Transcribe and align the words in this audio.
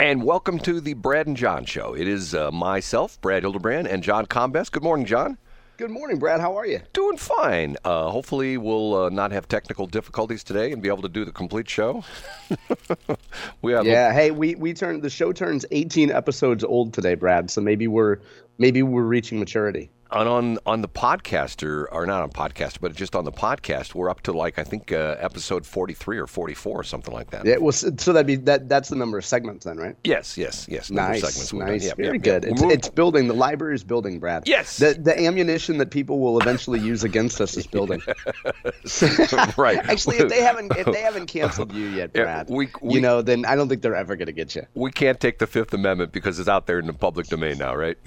And 0.00 0.22
welcome 0.22 0.60
to 0.60 0.80
the 0.80 0.94
Brad 0.94 1.26
and 1.26 1.36
John 1.36 1.64
Show. 1.64 1.92
It 1.92 2.06
is 2.06 2.32
uh, 2.32 2.52
myself, 2.52 3.20
Brad 3.20 3.42
Hildebrand, 3.42 3.88
and 3.88 4.00
John 4.00 4.26
Combest. 4.26 4.70
Good 4.70 4.84
morning, 4.84 5.06
John. 5.06 5.36
Good 5.76 5.90
morning, 5.90 6.20
Brad. 6.20 6.40
How 6.40 6.56
are 6.56 6.64
you? 6.64 6.80
Doing 6.92 7.16
fine. 7.16 7.76
Uh, 7.84 8.08
hopefully, 8.08 8.58
we'll 8.58 8.94
uh, 8.94 9.08
not 9.08 9.32
have 9.32 9.48
technical 9.48 9.88
difficulties 9.88 10.44
today 10.44 10.70
and 10.70 10.80
be 10.80 10.88
able 10.88 11.02
to 11.02 11.08
do 11.08 11.24
the 11.24 11.32
complete 11.32 11.68
show. 11.68 12.04
we 13.62 13.72
have 13.72 13.86
yeah. 13.86 14.10
A- 14.10 14.12
hey, 14.12 14.30
we 14.30 14.54
we 14.54 14.72
turn 14.72 15.00
the 15.00 15.10
show 15.10 15.32
turns 15.32 15.66
18 15.72 16.12
episodes 16.12 16.62
old 16.62 16.94
today, 16.94 17.16
Brad. 17.16 17.50
So 17.50 17.60
maybe 17.60 17.88
we're 17.88 18.18
maybe 18.56 18.84
we're 18.84 19.02
reaching 19.02 19.40
maturity 19.40 19.90
on 20.10 20.26
on 20.26 20.58
on 20.66 20.80
the 20.82 20.88
podcaster 20.88 21.86
or 21.92 22.06
not 22.06 22.22
on 22.22 22.30
podcast 22.30 22.80
but 22.80 22.94
just 22.94 23.14
on 23.14 23.24
the 23.24 23.32
podcast 23.32 23.94
we're 23.94 24.08
up 24.08 24.20
to 24.22 24.32
like 24.32 24.58
i 24.58 24.64
think 24.64 24.92
uh, 24.92 25.16
episode 25.18 25.66
43 25.66 26.18
or 26.18 26.26
44 26.26 26.80
or 26.80 26.84
something 26.84 27.12
like 27.12 27.30
that. 27.30 27.44
Yeah 27.44 27.58
well 27.58 27.72
so 27.72 27.90
that'd 27.90 28.26
be 28.26 28.36
that 28.36 28.68
that's 28.68 28.88
the 28.88 28.96
number 28.96 29.18
of 29.18 29.24
segments 29.24 29.64
then 29.64 29.76
right? 29.76 29.96
Yes 30.04 30.38
yes 30.38 30.66
yes 30.68 30.90
nice 30.90 31.52
nice 31.52 31.84
yeah, 31.84 31.94
very 31.94 32.16
yeah, 32.16 32.22
good. 32.22 32.44
Yeah. 32.44 32.50
It's, 32.50 32.62
it's, 32.62 32.88
building 32.88 33.28
the 33.28 33.34
library 33.34 33.74
is 33.74 33.84
building 33.84 34.18
brad. 34.18 34.44
Yes. 34.46 34.78
The, 34.78 34.94
the 34.94 35.18
ammunition 35.18 35.78
that 35.78 35.90
people 35.90 36.18
will 36.20 36.40
eventually 36.40 36.80
use 36.80 37.04
against 37.04 37.40
us 37.40 37.56
is 37.56 37.66
building. 37.76 38.02
Right. 39.56 39.78
Actually 39.78 40.18
if 40.18 40.28
they 40.28 40.42
haven't 40.42 40.72
if 40.76 40.86
they 40.86 41.00
haven't 41.00 41.26
canceled 41.38 41.72
you 41.72 41.86
yet 41.88 42.12
brad 42.12 42.48
we, 42.48 42.68
we, 42.80 42.94
you 42.94 43.00
know 43.00 43.22
then 43.22 43.44
i 43.44 43.54
don't 43.54 43.68
think 43.68 43.82
they're 43.82 43.94
ever 43.94 44.16
going 44.16 44.26
to 44.26 44.32
get 44.32 44.54
you. 44.54 44.66
We 44.74 44.90
can't 44.90 45.20
take 45.20 45.38
the 45.38 45.46
fifth 45.46 45.74
amendment 45.74 46.12
because 46.12 46.38
it's 46.38 46.48
out 46.48 46.66
there 46.66 46.78
in 46.78 46.86
the 46.86 46.92
public 46.92 47.26
domain 47.26 47.58
now 47.58 47.74
right? 47.74 47.98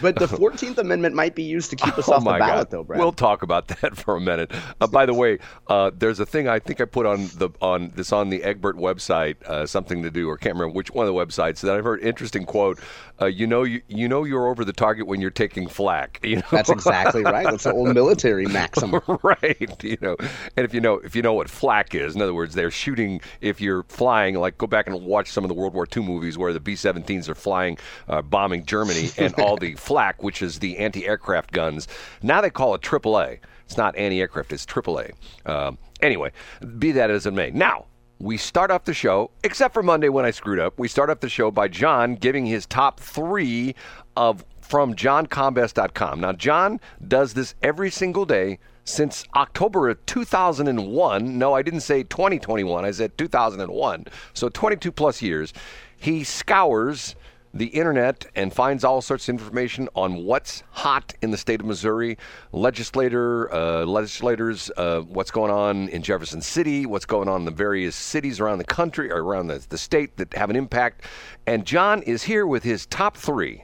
But 0.00 0.16
the 0.16 0.26
14th 0.26 0.78
amendment 0.78 1.14
might 1.14 1.34
be 1.34 1.45
used 1.46 1.70
to 1.70 1.76
keep 1.76 1.96
us 1.98 2.08
oh 2.08 2.14
off 2.14 2.24
the 2.24 2.30
ballot, 2.30 2.40
God. 2.40 2.70
though, 2.70 2.84
Brad. 2.84 3.00
We'll 3.00 3.12
talk 3.12 3.42
about 3.42 3.68
that 3.80 3.96
for 3.96 4.16
a 4.16 4.20
minute. 4.20 4.52
Uh, 4.80 4.86
by 4.86 5.06
the 5.06 5.14
way, 5.14 5.38
uh, 5.68 5.90
there's 5.94 6.20
a 6.20 6.26
thing 6.26 6.48
I 6.48 6.58
think 6.58 6.80
I 6.80 6.84
put 6.84 7.06
on 7.06 7.28
the 7.36 7.50
on 7.60 7.92
this 7.94 8.12
on 8.12 8.30
the 8.30 8.42
Egbert 8.42 8.76
website, 8.76 9.42
uh, 9.44 9.66
something 9.66 10.02
to 10.02 10.10
do, 10.10 10.28
or 10.28 10.36
can't 10.36 10.54
remember 10.54 10.74
which 10.74 10.90
one 10.90 11.06
of 11.06 11.14
the 11.14 11.18
websites 11.18 11.60
that 11.60 11.74
I've 11.74 11.84
heard. 11.84 12.02
Interesting 12.02 12.44
quote. 12.44 12.80
Uh, 13.20 13.26
you 13.26 13.46
know, 13.46 13.62
you 13.62 13.82
you 13.88 14.08
know 14.08 14.24
you're 14.24 14.48
over 14.48 14.64
the 14.64 14.72
target 14.72 15.06
when 15.06 15.20
you're 15.20 15.30
taking 15.30 15.68
flak. 15.68 16.20
You 16.26 16.36
know? 16.36 16.42
That's 16.50 16.70
exactly 16.70 17.22
right. 17.22 17.46
That's 17.48 17.66
an 17.66 17.72
old 17.72 17.94
military 17.94 18.46
maxim. 18.46 19.00
right. 19.22 19.84
You 19.84 19.96
know, 20.00 20.16
and 20.56 20.64
if 20.64 20.74
you 20.74 20.80
know 20.80 20.94
if 20.94 21.14
you 21.14 21.22
know 21.22 21.34
what 21.34 21.48
flak 21.48 21.94
is, 21.94 22.16
in 22.16 22.22
other 22.22 22.34
words, 22.34 22.54
they're 22.54 22.70
shooting 22.70 23.20
if 23.40 23.60
you're 23.60 23.84
flying. 23.84 24.34
Like 24.34 24.58
go 24.58 24.66
back 24.66 24.88
and 24.88 25.04
watch 25.04 25.30
some 25.30 25.44
of 25.44 25.48
the 25.48 25.54
World 25.54 25.72
War 25.72 25.86
II 25.94 26.02
movies 26.02 26.36
where 26.36 26.52
the 26.52 26.60
B-17s 26.60 27.28
are 27.28 27.34
flying, 27.34 27.78
uh, 28.08 28.22
bombing 28.22 28.64
Germany, 28.64 29.10
and 29.18 29.32
all 29.34 29.56
the 29.56 29.74
flak, 29.76 30.22
which 30.22 30.42
is 30.42 30.58
the 30.58 30.78
anti-aircraft 30.78 31.35
guns. 31.52 31.88
Now 32.22 32.40
they 32.40 32.50
call 32.50 32.74
it 32.74 32.82
AAA. 32.82 33.38
It's 33.64 33.76
not 33.76 33.96
anti-aircraft. 33.96 34.52
It's 34.52 34.64
AAA. 34.64 35.12
Um, 35.44 35.78
anyway, 36.00 36.32
be 36.78 36.92
that 36.92 37.10
as 37.10 37.26
it 37.26 37.32
may. 37.32 37.50
Now 37.50 37.86
we 38.18 38.36
start 38.36 38.70
off 38.70 38.84
the 38.84 38.94
show, 38.94 39.30
except 39.44 39.74
for 39.74 39.82
Monday 39.82 40.08
when 40.08 40.24
I 40.24 40.30
screwed 40.30 40.58
up. 40.58 40.78
We 40.78 40.88
start 40.88 41.10
off 41.10 41.20
the 41.20 41.28
show 41.28 41.50
by 41.50 41.68
John 41.68 42.14
giving 42.14 42.46
his 42.46 42.66
top 42.66 43.00
three 43.00 43.74
of 44.16 44.44
from 44.60 44.94
johncombest.com. 44.94 46.20
Now, 46.20 46.32
John 46.32 46.80
does 47.06 47.34
this 47.34 47.54
every 47.62 47.90
single 47.90 48.24
day 48.24 48.58
since 48.84 49.24
October 49.34 49.88
of 49.88 50.04
2001. 50.06 51.38
No, 51.38 51.54
I 51.54 51.62
didn't 51.62 51.80
say 51.80 52.02
2021. 52.04 52.84
I 52.84 52.90
said 52.90 53.16
2001. 53.18 54.06
So 54.32 54.48
22 54.48 54.90
plus 54.92 55.22
years. 55.22 55.52
He 55.96 56.24
scours 56.24 57.14
the 57.58 57.66
internet 57.66 58.26
and 58.34 58.52
finds 58.52 58.84
all 58.84 59.00
sorts 59.00 59.28
of 59.28 59.32
information 59.34 59.88
on 59.94 60.24
what's 60.24 60.62
hot 60.70 61.14
in 61.22 61.30
the 61.30 61.38
state 61.38 61.60
of 61.60 61.66
Missouri, 61.66 62.18
legislator, 62.52 63.52
uh, 63.52 63.84
legislators, 63.84 64.70
uh, 64.76 65.00
what's 65.00 65.30
going 65.30 65.50
on 65.50 65.88
in 65.88 66.02
Jefferson 66.02 66.42
City, 66.42 66.84
what's 66.84 67.06
going 67.06 67.28
on 67.28 67.40
in 67.40 67.44
the 67.44 67.50
various 67.50 67.96
cities 67.96 68.40
around 68.40 68.58
the 68.58 68.64
country 68.64 69.10
or 69.10 69.24
around 69.24 69.46
the, 69.46 69.64
the 69.70 69.78
state 69.78 70.16
that 70.18 70.34
have 70.34 70.50
an 70.50 70.56
impact. 70.56 71.02
And 71.46 71.64
John 71.64 72.02
is 72.02 72.22
here 72.22 72.46
with 72.46 72.62
his 72.62 72.86
top 72.86 73.16
three. 73.16 73.62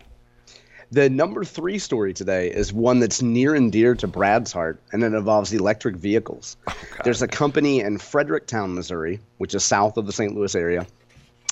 The 0.91 1.09
number 1.09 1.43
three 1.43 1.79
story 1.79 2.13
today 2.13 2.51
is 2.51 2.73
one 2.73 2.99
that's 2.99 3.23
near 3.23 3.55
and 3.55 3.73
dear 3.73 3.95
to 3.95 4.07
Brad's 4.07 4.53
heart, 4.53 4.83
and 4.93 5.03
it 5.03 5.15
involves 5.15 5.53
electric 5.53 5.97
vehicles. 5.97 6.57
Oh, 6.69 7.05
There's 7.05 7.23
a 7.23 7.27
company 7.27 7.81
in 7.81 7.97
Fredericktown, 7.97 8.75
Missouri, 8.75 9.19
which 9.39 9.55
is 9.55 9.65
south 9.65 9.97
of 9.97 10.05
the 10.05 10.13
St. 10.13 10.35
Louis 10.35 10.55
area, 10.55 10.87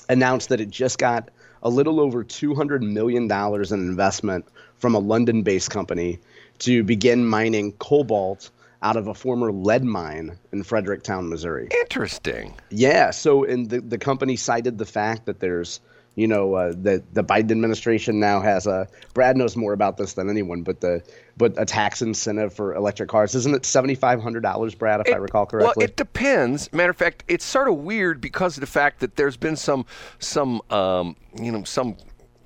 announced 0.07 0.49
that 0.49 0.61
it 0.61 0.69
just 0.69 0.99
got 0.99 1.29
a 1.63 1.69
little 1.69 1.99
over 1.99 2.23
$200 2.23 2.81
million 2.81 3.31
in 3.31 3.89
investment 3.89 4.45
from 4.77 4.95
a 4.95 4.99
London 4.99 5.43
based 5.43 5.69
company 5.69 6.19
to 6.59 6.83
begin 6.83 7.25
mining 7.25 7.71
cobalt 7.73 8.49
out 8.83 8.97
of 8.97 9.07
a 9.07 9.13
former 9.13 9.51
lead 9.51 9.83
mine 9.83 10.37
in 10.51 10.63
Fredericktown, 10.63 11.29
Missouri. 11.29 11.67
Interesting. 11.81 12.53
Yeah. 12.69 13.11
So, 13.11 13.43
and 13.43 13.69
the, 13.69 13.81
the 13.81 13.97
company 13.97 14.35
cited 14.35 14.77
the 14.77 14.85
fact 14.85 15.25
that 15.25 15.39
there's 15.39 15.79
you 16.15 16.27
know 16.27 16.53
uh, 16.53 16.69
the 16.69 17.03
the 17.13 17.23
Biden 17.23 17.51
administration 17.51 18.19
now 18.19 18.41
has 18.41 18.67
a 18.67 18.87
Brad 19.13 19.37
knows 19.37 19.55
more 19.55 19.73
about 19.73 19.97
this 19.97 20.13
than 20.13 20.29
anyone, 20.29 20.63
but 20.63 20.81
the 20.81 21.01
but 21.37 21.53
a 21.57 21.65
tax 21.65 22.01
incentive 22.01 22.53
for 22.53 22.75
electric 22.75 23.09
cars 23.09 23.33
isn't 23.35 23.53
it 23.53 23.65
seventy 23.65 23.95
five 23.95 24.21
hundred 24.21 24.43
dollars, 24.43 24.75
Brad, 24.75 25.01
if 25.01 25.07
it, 25.07 25.13
I 25.13 25.17
recall 25.17 25.45
correctly? 25.45 25.73
Well, 25.77 25.85
it 25.85 25.95
depends. 25.95 26.71
Matter 26.73 26.91
of 26.91 26.97
fact, 26.97 27.23
it's 27.27 27.45
sort 27.45 27.67
of 27.67 27.75
weird 27.77 28.19
because 28.19 28.57
of 28.57 28.61
the 28.61 28.67
fact 28.67 28.99
that 28.99 29.15
there's 29.15 29.37
been 29.37 29.55
some 29.55 29.85
some 30.19 30.61
um, 30.69 31.15
you 31.39 31.51
know 31.51 31.63
some 31.63 31.95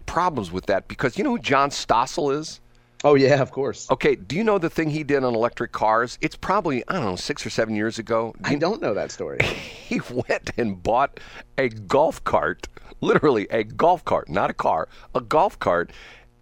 problems 0.06 0.52
with 0.52 0.68
that 0.68 0.88
because 0.88 1.18
you 1.18 1.24
know 1.24 1.32
who 1.32 1.40
John 1.40 1.70
Stossel 1.70 2.38
is. 2.38 2.62
Oh 3.06 3.16
yeah, 3.16 3.42
of 3.42 3.52
course. 3.52 3.90
Okay, 3.92 4.16
do 4.16 4.36
you 4.36 4.44
know 4.44 4.58
the 4.58 4.70
thing 4.70 4.90
he 4.90 5.04
did 5.04 5.24
on 5.24 5.34
electric 5.36 5.72
cars? 5.72 6.18
It's 6.22 6.36
probably 6.36 6.84
I 6.88 6.94
don't 6.94 7.06
know 7.06 7.16
six 7.16 7.46
or 7.46 7.50
seven 7.50 7.76
years 7.76 8.00
ago. 8.00 8.34
Do 8.42 8.52
I 8.52 8.56
don't 8.56 8.82
know 8.82 8.94
that 8.96 9.12
story. 9.12 9.38
he 9.44 10.02
went 10.12 10.50
and 10.58 10.82
bought 10.82 11.20
a 11.58 11.70
golf 11.70 12.24
cart 12.24 12.68
literally 13.02 13.48
a 13.50 13.64
golf 13.64 14.04
cart, 14.06 14.30
not 14.30 14.50
a 14.50 14.54
car, 14.54 14.88
a 15.14 15.22
golf 15.22 15.60
cart, 15.60 15.92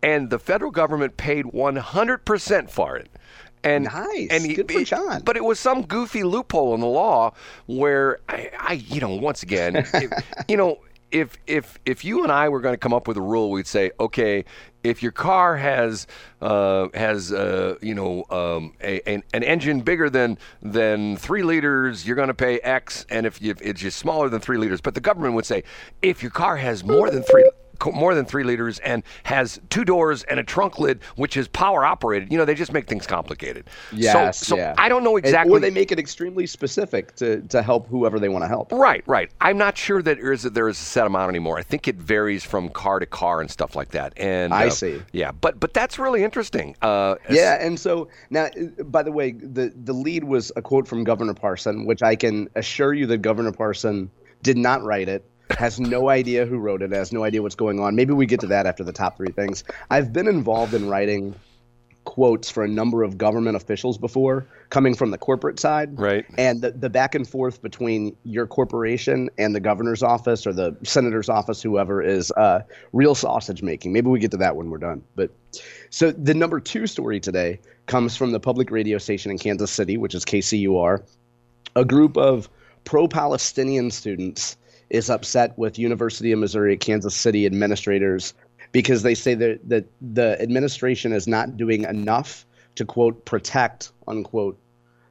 and 0.01 0.29
the 0.29 0.39
federal 0.39 0.71
government 0.71 1.17
paid 1.17 1.45
100% 1.45 2.69
for 2.69 2.97
it. 2.97 3.09
And 3.65 3.85
nice, 3.85 4.27
and 4.29 4.45
he, 4.45 4.55
good 4.55 4.69
for 4.69 4.83
John. 4.83 5.21
But 5.23 5.37
it 5.37 5.43
was 5.43 5.57
some 5.57 5.83
goofy 5.83 6.23
loophole 6.23 6.73
in 6.73 6.81
the 6.81 6.87
law 6.87 7.33
where 7.65 8.19
I, 8.27 8.51
I 8.59 8.73
you 8.73 8.99
know, 8.99 9.15
once 9.15 9.41
again, 9.41 9.75
if, 9.93 10.11
you 10.49 10.57
know, 10.57 10.79
if 11.13 11.37
if 11.45 11.79
if 11.85 12.03
you 12.03 12.23
and 12.23 12.31
I 12.31 12.49
were 12.49 12.59
going 12.59 12.73
to 12.73 12.77
come 12.77 12.91
up 12.91 13.07
with 13.07 13.15
a 13.17 13.21
rule, 13.21 13.51
we'd 13.51 13.67
say, 13.67 13.91
okay, 13.99 14.43
if 14.83 15.03
your 15.03 15.11
car 15.11 15.55
has 15.55 16.07
uh, 16.41 16.87
has 16.93 17.31
uh, 17.31 17.75
you 17.81 17.93
know 17.93 18.25
um, 18.29 18.73
a, 18.81 18.99
an, 19.07 19.23
an, 19.33 19.43
engine 19.43 19.81
bigger 19.81 20.09
than 20.09 20.39
than 20.61 21.15
three 21.15 21.43
liters, 21.43 22.05
you're 22.05 22.15
going 22.15 22.27
to 22.29 22.33
pay 22.33 22.59
X, 22.59 23.05
and 23.09 23.27
if, 23.27 23.41
you, 23.41 23.55
it's 23.61 23.79
just 23.79 23.99
smaller 23.99 24.27
than 24.27 24.41
three 24.41 24.57
liters, 24.57 24.81
but 24.81 24.95
the 24.95 25.01
government 25.01 25.35
would 25.35 25.45
say 25.45 25.63
if 26.01 26.23
your 26.23 26.31
car 26.31 26.57
has 26.57 26.83
more 26.83 27.09
than 27.09 27.21
three 27.23 27.49
more 27.91 28.15
than 28.15 28.25
three 28.25 28.43
liters 28.43 28.79
and 28.79 29.03
has 29.23 29.59
two 29.69 29.83
doors 29.83 30.23
and 30.23 30.39
a 30.39 30.43
trunk 30.43 30.79
lid, 30.79 31.03
which 31.15 31.37
is 31.37 31.47
power 31.47 31.85
operated. 31.85 32.31
You 32.31 32.37
know, 32.37 32.45
they 32.45 32.55
just 32.55 32.73
make 32.73 32.87
things 32.87 33.07
complicated. 33.07 33.69
Yes, 33.91 34.39
so, 34.39 34.55
so 34.55 34.57
yeah. 34.57 34.75
I 34.77 34.89
don't 34.89 35.03
know 35.03 35.17
exactly. 35.17 35.53
or 35.53 35.59
they 35.59 35.71
make 35.71 35.91
it 35.91 35.99
extremely 35.99 36.47
specific 36.47 37.15
to, 37.15 37.41
to 37.41 37.61
help 37.61 37.87
whoever 37.87 38.19
they 38.19 38.29
want 38.29 38.43
to 38.43 38.47
help. 38.47 38.71
Right, 38.71 39.03
right. 39.07 39.31
I'm 39.41 39.57
not 39.57 39.77
sure 39.77 40.01
that 40.01 40.17
there 40.17 40.31
is, 40.31 40.45
a, 40.45 40.49
there 40.49 40.69
is 40.69 40.79
a 40.79 40.83
set 40.83 41.07
amount 41.07 41.29
anymore. 41.29 41.57
I 41.57 41.63
think 41.63 41.87
it 41.87 41.95
varies 41.95 42.43
from 42.43 42.69
car 42.69 42.99
to 42.99 43.05
car 43.05 43.41
and 43.41 43.49
stuff 43.49 43.75
like 43.75 43.89
that. 43.89 44.13
And 44.17 44.53
I 44.53 44.67
uh, 44.67 44.69
see. 44.69 45.01
Yeah, 45.11 45.31
but 45.31 45.59
but 45.59 45.73
that's 45.73 45.99
really 45.99 46.23
interesting. 46.23 46.75
Uh, 46.81 47.15
yeah, 47.29 47.63
and 47.65 47.79
so 47.79 48.09
now, 48.29 48.49
by 48.85 49.03
the 49.03 49.11
way, 49.11 49.31
the 49.31 49.73
the 49.75 49.93
lead 49.93 50.23
was 50.23 50.51
a 50.55 50.61
quote 50.61 50.87
from 50.87 51.03
Governor 51.03 51.33
Parson, 51.33 51.85
which 51.85 52.03
I 52.03 52.15
can 52.15 52.49
assure 52.55 52.93
you 52.93 53.05
that 53.07 53.19
Governor 53.19 53.51
Parson 53.51 54.11
did 54.41 54.57
not 54.57 54.83
write 54.83 55.09
it 55.09 55.25
has 55.55 55.79
no 55.79 56.09
idea 56.09 56.45
who 56.45 56.57
wrote 56.57 56.81
it, 56.81 56.91
has 56.91 57.11
no 57.11 57.23
idea 57.23 57.41
what's 57.41 57.55
going 57.55 57.79
on. 57.79 57.95
Maybe 57.95 58.13
we 58.13 58.25
get 58.25 58.39
to 58.41 58.47
that 58.47 58.65
after 58.65 58.83
the 58.83 58.93
top 58.93 59.17
three 59.17 59.31
things. 59.31 59.63
I've 59.89 60.13
been 60.13 60.27
involved 60.27 60.73
in 60.73 60.89
writing 60.89 61.35
quotes 62.05 62.49
for 62.49 62.63
a 62.63 62.67
number 62.67 63.03
of 63.03 63.17
government 63.17 63.55
officials 63.55 63.97
before 63.97 64.45
coming 64.69 64.93
from 64.93 65.11
the 65.11 65.17
corporate 65.17 65.59
side. 65.59 65.97
Right. 65.97 66.25
And 66.37 66.61
the, 66.61 66.71
the 66.71 66.89
back 66.89 67.15
and 67.15 67.27
forth 67.27 67.61
between 67.61 68.15
your 68.23 68.45
corporation 68.45 69.29
and 69.37 69.55
the 69.55 69.59
governor's 69.59 70.03
office 70.03 70.45
or 70.45 70.53
the 70.53 70.75
senator's 70.83 71.29
office, 71.29 71.61
whoever, 71.61 72.01
is 72.01 72.31
uh, 72.31 72.61
real 72.91 73.15
sausage 73.15 73.63
making. 73.63 73.93
Maybe 73.93 74.09
we 74.09 74.19
get 74.19 74.31
to 74.31 74.37
that 74.37 74.55
when 74.55 74.69
we're 74.69 74.79
done. 74.79 75.03
But 75.15 75.31
so 75.89 76.11
the 76.11 76.33
number 76.33 76.59
two 76.59 76.87
story 76.87 77.19
today 77.19 77.59
comes 77.85 78.15
from 78.17 78.31
the 78.31 78.39
public 78.39 78.71
radio 78.71 78.97
station 78.97 79.31
in 79.31 79.37
Kansas 79.37 79.71
City, 79.71 79.97
which 79.97 80.15
is 80.15 80.25
KCUR. 80.25 81.03
A 81.75 81.85
group 81.85 82.17
of 82.17 82.49
pro 82.83 83.07
Palestinian 83.07 83.91
students 83.91 84.57
is 84.93 85.09
upset 85.09 85.57
with 85.57 85.77
University 85.77 86.31
of 86.31 86.39
Missouri 86.39 86.77
Kansas 86.77 87.15
City 87.15 87.45
administrators 87.45 88.33
because 88.71 89.01
they 89.03 89.15
say 89.15 89.33
that, 89.33 89.67
that 89.67 89.85
the 90.01 90.41
administration 90.41 91.11
is 91.11 91.27
not 91.27 91.57
doing 91.57 91.83
enough 91.83 92.45
to 92.75 92.85
quote 92.85 93.25
protect 93.25 93.91
unquote 94.07 94.57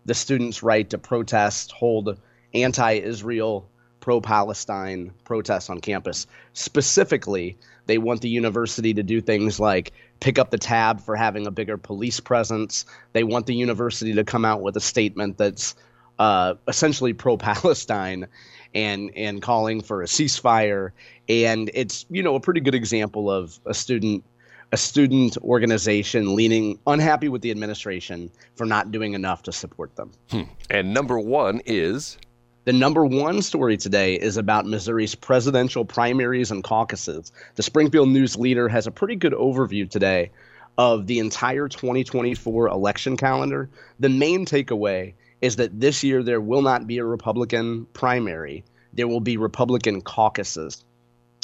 the 0.04 0.14
students' 0.14 0.62
right 0.62 0.88
to 0.90 0.98
protest, 0.98 1.72
hold 1.72 2.18
anti-Israel, 2.54 3.68
pro-Palestine 4.00 5.12
protests 5.24 5.70
on 5.70 5.80
campus. 5.80 6.26
Specifically, 6.54 7.56
they 7.86 7.98
want 7.98 8.20
the 8.20 8.28
university 8.28 8.94
to 8.94 9.02
do 9.02 9.20
things 9.20 9.60
like 9.60 9.92
pick 10.20 10.38
up 10.38 10.50
the 10.50 10.58
tab 10.58 11.00
for 11.00 11.14
having 11.16 11.46
a 11.46 11.50
bigger 11.52 11.76
police 11.76 12.20
presence. 12.20 12.84
They 13.12 13.24
want 13.24 13.46
the 13.46 13.54
university 13.54 14.12
to 14.14 14.24
come 14.24 14.44
out 14.44 14.60
with 14.60 14.76
a 14.76 14.80
statement 14.80 15.38
that's 15.38 15.74
uh, 16.18 16.54
essentially 16.68 17.12
pro-Palestine 17.12 18.26
and 18.74 19.10
and 19.16 19.42
calling 19.42 19.80
for 19.82 20.02
a 20.02 20.06
ceasefire. 20.06 20.90
And 21.28 21.70
it's 21.74 22.06
you 22.10 22.22
know 22.22 22.34
a 22.34 22.40
pretty 22.40 22.60
good 22.60 22.74
example 22.74 23.30
of 23.30 23.58
a 23.66 23.74
student 23.74 24.24
a 24.72 24.76
student 24.76 25.36
organization 25.38 26.34
leaning 26.34 26.78
unhappy 26.86 27.28
with 27.28 27.42
the 27.42 27.50
administration 27.50 28.30
for 28.56 28.64
not 28.64 28.90
doing 28.90 29.12
enough 29.12 29.42
to 29.42 29.52
support 29.52 29.94
them. 29.96 30.10
Hmm. 30.30 30.42
And 30.70 30.94
number 30.94 31.18
one 31.18 31.60
is 31.66 32.16
the 32.64 32.72
number 32.72 33.04
one 33.04 33.42
story 33.42 33.76
today 33.76 34.14
is 34.14 34.36
about 34.36 34.66
Missouri's 34.66 35.14
presidential 35.14 35.84
primaries 35.84 36.50
and 36.50 36.62
caucuses. 36.62 37.32
The 37.56 37.62
Springfield 37.62 38.08
News 38.08 38.36
Leader 38.36 38.68
has 38.68 38.86
a 38.86 38.90
pretty 38.90 39.16
good 39.16 39.32
overview 39.32 39.90
today 39.90 40.30
of 40.78 41.06
the 41.06 41.18
entire 41.18 41.68
2024 41.68 42.68
election 42.68 43.16
calendar. 43.16 43.68
The 44.00 44.08
main 44.08 44.46
takeaway 44.46 45.12
is 45.42 45.56
that 45.56 45.78
this 45.78 46.02
year 46.02 46.22
there 46.22 46.40
will 46.40 46.62
not 46.62 46.86
be 46.86 46.98
a 46.98 47.04
Republican 47.04 47.86
primary, 47.92 48.64
there 48.94 49.08
will 49.08 49.20
be 49.20 49.36
Republican 49.36 50.00
caucuses. 50.00 50.84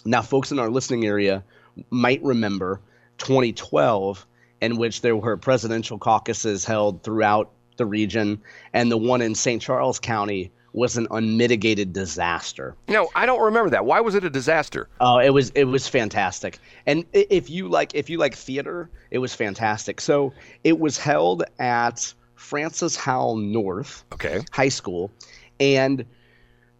Now, 0.04 0.22
folks 0.22 0.52
in 0.52 0.58
our 0.58 0.70
listening 0.70 1.04
area 1.04 1.44
might 1.90 2.22
remember 2.22 2.80
2012, 3.18 4.24
in 4.60 4.76
which 4.76 5.02
there 5.02 5.16
were 5.16 5.36
presidential 5.36 5.98
caucuses 5.98 6.64
held 6.64 7.02
throughout 7.02 7.50
the 7.76 7.86
region, 7.86 8.40
and 8.72 8.90
the 8.90 8.96
one 8.96 9.20
in 9.20 9.34
St. 9.34 9.60
Charles 9.60 9.98
County 9.98 10.52
was 10.72 10.96
an 10.96 11.08
unmitigated 11.10 11.92
disaster. 11.92 12.76
No, 12.88 13.08
I 13.14 13.26
don't 13.26 13.40
remember 13.40 13.70
that. 13.70 13.84
Why 13.84 14.00
was 14.00 14.14
it 14.14 14.22
a 14.24 14.30
disaster? 14.30 14.88
Oh, 15.00 15.18
it 15.18 15.30
was 15.30 15.50
it 15.50 15.64
was 15.64 15.88
fantastic. 15.88 16.58
And 16.86 17.04
if 17.12 17.50
you 17.50 17.68
like 17.68 17.94
if 17.94 18.10
you 18.10 18.18
like 18.18 18.34
theater, 18.34 18.90
it 19.10 19.18
was 19.18 19.34
fantastic. 19.34 20.00
So 20.00 20.32
it 20.64 20.78
was 20.78 20.98
held 20.98 21.44
at 21.58 22.12
Francis 22.38 22.96
Howell 22.96 23.36
North 23.36 24.04
okay. 24.12 24.42
High 24.52 24.68
School, 24.68 25.10
and 25.58 26.04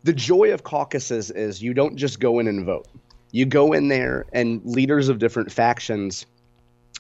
the 0.05 0.13
joy 0.13 0.53
of 0.53 0.63
caucuses 0.63 1.31
is 1.31 1.61
you 1.61 1.75
don't 1.75 1.97
just 1.97 2.21
go 2.21 2.39
in 2.39 2.47
and 2.47 2.65
vote. 2.65 2.87
You 3.33 3.45
go 3.45 3.73
in 3.73 3.89
there, 3.89 4.25
and 4.33 4.65
leaders 4.65 5.09
of 5.09 5.19
different 5.19 5.53
factions 5.53 6.25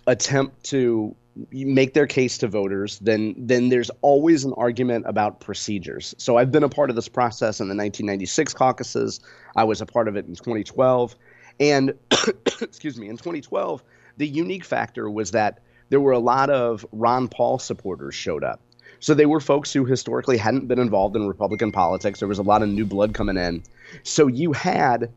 attempt 0.06 0.64
to 0.64 1.14
make 1.52 1.94
their 1.94 2.06
case 2.06 2.38
to 2.38 2.48
voters, 2.48 2.98
then 2.98 3.34
then 3.38 3.68
there's 3.68 3.90
always 4.02 4.44
an 4.44 4.52
argument 4.54 5.04
about 5.06 5.40
procedures. 5.40 6.14
So 6.18 6.36
I've 6.36 6.50
been 6.50 6.64
a 6.64 6.68
part 6.68 6.90
of 6.90 6.96
this 6.96 7.08
process 7.08 7.60
in 7.60 7.68
the 7.68 7.76
1996 7.76 8.54
caucuses. 8.54 9.20
I 9.54 9.64
was 9.64 9.80
a 9.80 9.86
part 9.86 10.08
of 10.08 10.16
it 10.16 10.26
in 10.26 10.34
2012, 10.34 11.14
and 11.60 11.94
excuse 12.60 12.98
me, 12.98 13.08
in 13.08 13.16
2012, 13.16 13.84
the 14.16 14.26
unique 14.26 14.64
factor 14.64 15.08
was 15.08 15.30
that 15.30 15.60
there 15.88 16.00
were 16.00 16.12
a 16.12 16.18
lot 16.18 16.50
of 16.50 16.84
Ron 16.92 17.28
Paul 17.28 17.58
supporters 17.58 18.14
showed 18.14 18.44
up. 18.44 18.60
So 19.00 19.14
they 19.14 19.26
were 19.26 19.40
folks 19.40 19.72
who 19.72 19.84
historically 19.84 20.36
hadn't 20.36 20.66
been 20.66 20.78
involved 20.78 21.14
in 21.16 21.28
Republican 21.28 21.70
politics. 21.70 22.18
There 22.18 22.28
was 22.28 22.38
a 22.38 22.42
lot 22.42 22.62
of 22.62 22.68
new 22.68 22.84
blood 22.84 23.14
coming 23.14 23.36
in. 23.36 23.62
So 24.02 24.26
you 24.26 24.52
had 24.52 25.10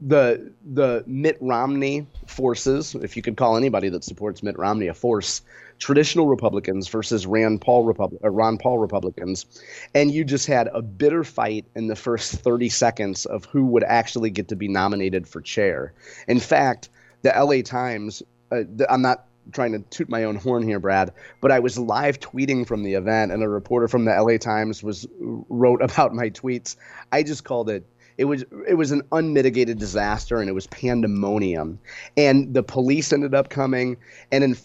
the 0.00 0.52
the 0.64 1.04
Mitt 1.06 1.36
Romney 1.40 2.06
forces, 2.26 2.94
if 2.94 3.16
you 3.16 3.22
could 3.22 3.36
call 3.36 3.56
anybody 3.56 3.88
that 3.90 4.02
supports 4.02 4.42
Mitt 4.42 4.58
Romney 4.58 4.86
a 4.86 4.94
force, 4.94 5.42
traditional 5.78 6.26
Republicans 6.26 6.88
versus 6.88 7.26
Rand 7.26 7.60
Paul 7.60 7.84
Republic, 7.84 8.20
uh, 8.24 8.30
Ron 8.30 8.56
Paul 8.56 8.78
Republicans, 8.78 9.46
and 9.94 10.10
you 10.10 10.24
just 10.24 10.46
had 10.46 10.68
a 10.72 10.80
bitter 10.80 11.22
fight 11.22 11.66
in 11.74 11.88
the 11.88 11.96
first 11.96 12.32
30 12.32 12.68
seconds 12.70 13.26
of 13.26 13.44
who 13.46 13.66
would 13.66 13.84
actually 13.84 14.30
get 14.30 14.48
to 14.48 14.56
be 14.56 14.68
nominated 14.68 15.28
for 15.28 15.40
chair. 15.40 15.92
In 16.26 16.40
fact, 16.40 16.88
the 17.22 17.30
LA 17.30 17.62
Times, 17.62 18.22
uh, 18.50 18.62
I'm 18.88 19.02
not 19.02 19.26
trying 19.50 19.72
to 19.72 19.80
toot 19.90 20.08
my 20.08 20.24
own 20.24 20.36
horn 20.36 20.62
here, 20.62 20.80
Brad, 20.80 21.12
but 21.40 21.50
I 21.50 21.58
was 21.58 21.78
live 21.78 22.20
tweeting 22.20 22.66
from 22.66 22.82
the 22.82 22.94
event, 22.94 23.32
and 23.32 23.42
a 23.42 23.48
reporter 23.48 23.88
from 23.88 24.04
the 24.04 24.12
LA 24.12 24.36
Times 24.38 24.82
was 24.82 25.06
wrote 25.18 25.82
about 25.82 26.14
my 26.14 26.30
tweets. 26.30 26.76
I 27.12 27.22
just 27.22 27.44
called 27.44 27.70
it 27.70 27.84
it 28.20 28.24
was 28.24 28.44
it 28.68 28.74
was 28.74 28.90
an 28.90 29.00
unmitigated 29.12 29.78
disaster 29.78 30.40
and 30.40 30.50
it 30.50 30.52
was 30.52 30.66
pandemonium. 30.66 31.78
And 32.18 32.52
the 32.52 32.62
police 32.62 33.14
ended 33.14 33.34
up 33.34 33.48
coming 33.48 33.96
and 34.30 34.44
in 34.44 34.56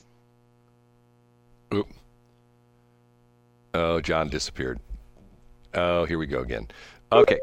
Oop. 1.73 1.88
Oh, 3.73 4.01
John 4.01 4.29
disappeared. 4.29 4.79
Oh, 5.73 6.03
here 6.03 6.17
we 6.17 6.27
go 6.27 6.39
again. 6.39 6.67
Okay. 7.13 7.39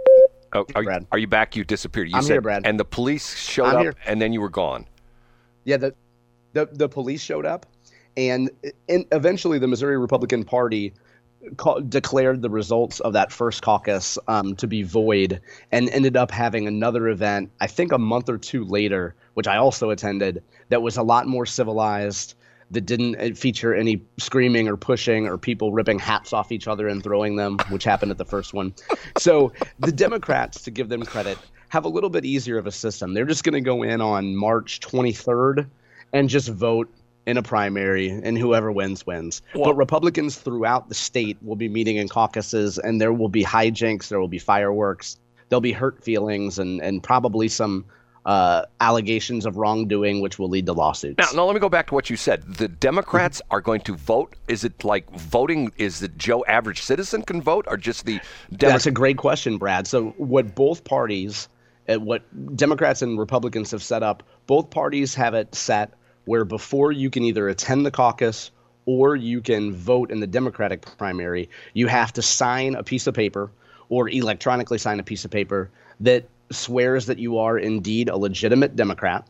Oh, 0.53 0.67
are, 0.75 0.83
Brad. 0.83 1.07
are 1.13 1.19
you 1.19 1.27
back? 1.27 1.57
You 1.57 1.65
disappeared. 1.65 2.11
You 2.11 2.17
I'm 2.17 2.23
said, 2.23 2.35
here, 2.35 2.41
Brad. 2.43 2.67
And 2.67 2.79
the 2.79 2.85
police 2.85 3.35
showed 3.37 3.69
I'm 3.69 3.77
up, 3.77 3.83
here. 3.83 3.95
and 4.07 4.21
then 4.21 4.35
you 4.35 4.43
were 4.43 4.51
gone. 4.51 4.87
Yeah, 5.65 5.79
the 5.79 5.95
the 6.53 6.67
the 6.73 6.89
police 6.89 7.23
showed 7.23 7.47
up, 7.47 7.67
and, 8.17 8.51
and 8.89 9.05
eventually 9.13 9.59
the 9.59 9.69
Missouri 9.69 9.99
Republican 9.99 10.45
Party 10.45 10.95
declared 11.89 12.41
the 12.41 12.51
results 12.51 13.01
of 13.01 13.15
that 13.15 13.33
first 13.33 13.63
caucus 13.63 14.17
um, 14.29 14.55
to 14.57 14.67
be 14.67 14.83
void 14.83 15.41
and 15.73 15.89
ended 15.91 16.17
up 16.17 16.31
having 16.31 16.69
another 16.69 17.09
event, 17.09 17.51
I 17.61 17.67
think 17.67 17.93
a 17.93 17.99
month 17.99 18.29
or 18.29 18.39
two 18.39 18.65
later, 18.65 19.17
which 19.35 19.49
I 19.49 19.57
also 19.57 19.91
attended, 19.91 20.43
that 20.69 20.83
was 20.83 20.97
a 20.97 21.03
lot 21.03 21.27
more 21.27 21.45
civilized, 21.45 22.35
that 22.71 22.83
didn't 22.83 23.17
uh, 23.17 23.35
feature 23.35 23.75
any 23.75 24.03
screaming 24.19 24.67
or 24.69 24.77
pushing 24.77 25.27
or 25.27 25.37
people 25.37 25.73
ripping 25.73 25.99
hats 25.99 26.33
off 26.33 26.51
each 26.53 26.67
other 26.67 26.89
and 26.89 27.03
throwing 27.03 27.37
them, 27.37 27.59
which 27.69 27.85
happened 27.85 28.11
at 28.11 28.19
the 28.19 28.25
first 28.25 28.55
one. 28.55 28.75
So 29.19 29.53
the 29.79 29.93
Democrats, 29.93 30.63
to 30.63 30.71
give 30.71 30.89
them 30.89 31.05
credit, 31.05 31.37
have 31.69 31.85
a 31.85 31.89
little 31.89 32.09
bit 32.09 32.25
easier 32.25 32.57
of 32.57 32.67
a 32.67 32.73
system. 32.73 33.13
They're 33.13 33.27
just 33.27 33.45
going 33.45 33.53
to 33.53 33.61
go 33.61 33.83
in 33.83 34.01
on 34.01 34.35
March 34.35 34.81
23rd 34.81 35.69
and 36.13 36.29
just 36.29 36.49
vote 36.49 36.93
in 37.27 37.37
a 37.37 37.43
primary, 37.43 38.09
and 38.09 38.37
whoever 38.37 38.73
wins 38.73 39.07
wins. 39.07 39.43
Well, 39.55 39.67
but 39.67 39.77
Republicans 39.77 40.37
throughout 40.37 40.89
the 40.89 40.95
state 40.95 41.39
will 41.43 41.57
be 41.57 41.69
meeting 41.69 41.97
in 41.97 42.09
caucuses, 42.09 42.79
and 42.79 43.01
there 43.01 43.13
will 43.13 43.29
be 43.29 43.45
hijinks, 43.45 44.09
there 44.09 44.19
will 44.19 44.29
be 44.29 44.41
fireworks, 44.41 45.19
there'll 45.49 45.61
be 45.61 45.73
hurt 45.73 46.03
feelings, 46.03 46.59
and 46.59 46.81
and 46.81 47.03
probably 47.03 47.49
some 47.49 47.85
uh, 48.25 48.65
allegations 48.81 49.47
of 49.47 49.57
wrongdoing, 49.57 50.21
which 50.21 50.39
will 50.39 50.49
lead 50.49 50.67
to 50.67 50.73
lawsuits. 50.73 51.19
Now, 51.19 51.43
now, 51.43 51.45
let 51.45 51.55
me 51.55 51.61
go 51.61 51.69
back 51.69 51.89
to 51.89 51.95
what 51.95 52.11
you 52.11 52.17
said. 52.17 52.43
The 52.55 52.69
Democrats 52.69 53.41
mm-hmm. 53.43 53.55
are 53.55 53.61
going 53.61 53.81
to 53.83 53.97
vote. 53.97 54.35
Is 54.49 54.65
it 54.65 54.85
like 54.85 55.11
voting? 55.11 55.73
Is 55.77 56.03
it 56.03 56.17
Joe 56.19 56.45
average 56.47 56.83
citizen 56.83 57.23
can 57.23 57.41
vote, 57.41 57.67
or 57.69 57.77
just 57.77 58.05
the? 58.05 58.21
Demo- 58.57 58.73
That's 58.73 58.87
a 58.87 58.91
great 58.91 59.17
question, 59.17 59.59
Brad. 59.59 59.87
So, 59.87 60.11
what 60.19 60.55
both 60.55 60.85
parties, 60.85 61.49
uh, 61.89 61.97
what 61.97 62.23
Democrats 62.57 63.03
and 63.03 63.19
Republicans 63.19 63.71
have 63.71 63.83
set 63.83 64.03
up, 64.03 64.23
both 64.47 64.71
parties 64.71 65.15
have 65.15 65.35
it 65.35 65.55
set 65.55 65.95
where 66.25 66.45
before 66.45 66.93
you 66.93 67.11
can 67.11 67.25
either 67.25 67.49
attend 67.49 67.85
the 67.85 67.91
caucus 67.91 68.51
or 68.87 69.17
you 69.17 69.41
can 69.41 69.73
vote 69.73 70.11
in 70.11 70.21
the 70.21 70.27
Democratic 70.27 70.85
primary, 70.99 71.49
you 71.75 71.87
have 71.87 72.13
to 72.13 72.23
sign 72.23 72.75
a 72.75 72.83
piece 72.83 73.07
of 73.07 73.15
paper 73.15 73.51
or 73.89 74.09
electronically 74.09 74.79
sign 74.79 74.99
a 75.01 75.05
piece 75.05 75.25
of 75.25 75.31
paper 75.31 75.71
that 76.01 76.29
swears 76.51 77.07
that 77.07 77.19
you 77.19 77.39
are 77.39 77.59
indeed 77.59 78.09
a 78.09 78.17
legitimate 78.17 78.77
Democrat 78.77 79.27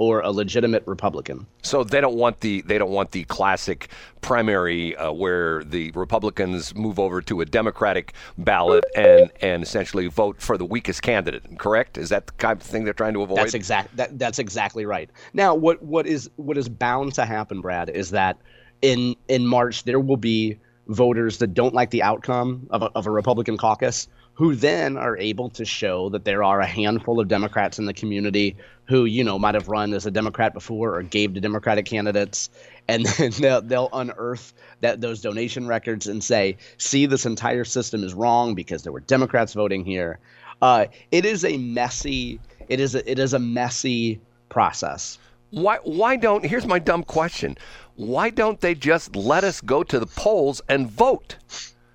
or 0.00 0.20
a 0.20 0.30
legitimate 0.30 0.82
Republican. 0.86 1.46
So 1.60 1.84
they 1.84 2.00
don't 2.00 2.16
want 2.16 2.40
the 2.40 2.62
they 2.62 2.78
don't 2.78 2.90
want 2.90 3.10
the 3.10 3.24
classic 3.24 3.90
primary 4.22 4.96
uh, 4.96 5.12
where 5.12 5.62
the 5.62 5.90
Republicans 5.90 6.74
move 6.74 6.98
over 6.98 7.20
to 7.20 7.42
a 7.42 7.44
Democratic 7.44 8.14
ballot 8.38 8.82
and 8.96 9.30
and 9.42 9.62
essentially 9.62 10.06
vote 10.06 10.40
for 10.40 10.56
the 10.56 10.64
weakest 10.64 11.02
candidate. 11.02 11.58
Correct? 11.58 11.98
Is 11.98 12.08
that 12.08 12.28
the 12.28 12.32
kind 12.32 12.58
of 12.58 12.66
thing 12.66 12.84
they're 12.84 12.94
trying 12.94 13.12
to 13.12 13.20
avoid? 13.20 13.36
That's 13.36 13.52
exact. 13.52 13.94
That, 13.98 14.18
that's 14.18 14.38
exactly 14.38 14.86
right. 14.86 15.10
Now, 15.34 15.54
what 15.54 15.82
what 15.82 16.06
is 16.06 16.30
what 16.36 16.56
is 16.56 16.70
bound 16.70 17.12
to 17.14 17.26
happen, 17.26 17.60
Brad, 17.60 17.90
is 17.90 18.10
that 18.10 18.38
in 18.80 19.14
in 19.28 19.46
March 19.46 19.84
there 19.84 20.00
will 20.00 20.16
be 20.16 20.58
voters 20.88 21.38
that 21.38 21.52
don't 21.52 21.74
like 21.74 21.90
the 21.90 22.02
outcome 22.02 22.66
of 22.70 22.82
a, 22.82 22.86
of 22.94 23.06
a 23.06 23.10
Republican 23.10 23.58
caucus 23.58 24.08
who 24.34 24.54
then 24.54 24.96
are 24.96 25.16
able 25.18 25.50
to 25.50 25.64
show 25.64 26.08
that 26.08 26.24
there 26.24 26.42
are 26.42 26.60
a 26.60 26.66
handful 26.66 27.20
of 27.20 27.28
Democrats 27.28 27.78
in 27.78 27.86
the 27.86 27.92
community 27.92 28.56
who, 28.84 29.04
you 29.04 29.22
know, 29.22 29.38
might 29.38 29.54
have 29.54 29.68
run 29.68 29.92
as 29.92 30.06
a 30.06 30.10
Democrat 30.10 30.52
before 30.54 30.96
or 30.96 31.02
gave 31.02 31.34
to 31.34 31.40
Democratic 31.40 31.86
candidates, 31.86 32.50
and 32.88 33.06
then 33.18 33.30
they'll, 33.38 33.62
they'll 33.62 33.88
unearth 33.92 34.52
that 34.80 35.00
those 35.00 35.20
donation 35.20 35.66
records 35.66 36.06
and 36.06 36.24
say, 36.24 36.56
"See, 36.78 37.06
this 37.06 37.26
entire 37.26 37.64
system 37.64 38.02
is 38.02 38.14
wrong 38.14 38.54
because 38.54 38.82
there 38.82 38.92
were 38.92 39.00
Democrats 39.00 39.52
voting 39.52 39.84
here." 39.84 40.18
Uh, 40.62 40.86
it 41.12 41.24
is 41.24 41.44
a 41.44 41.56
messy. 41.58 42.40
It 42.68 42.80
is 42.80 42.94
a, 42.94 43.10
it 43.10 43.18
is 43.18 43.32
a 43.32 43.38
messy 43.38 44.20
process. 44.48 45.18
Why 45.50 45.78
why 45.84 46.16
don't? 46.16 46.44
Here's 46.44 46.66
my 46.66 46.78
dumb 46.78 47.04
question. 47.04 47.56
Why 47.96 48.30
don't 48.30 48.60
they 48.60 48.74
just 48.74 49.14
let 49.14 49.44
us 49.44 49.60
go 49.60 49.82
to 49.82 49.98
the 49.98 50.06
polls 50.06 50.62
and 50.68 50.90
vote? 50.90 51.36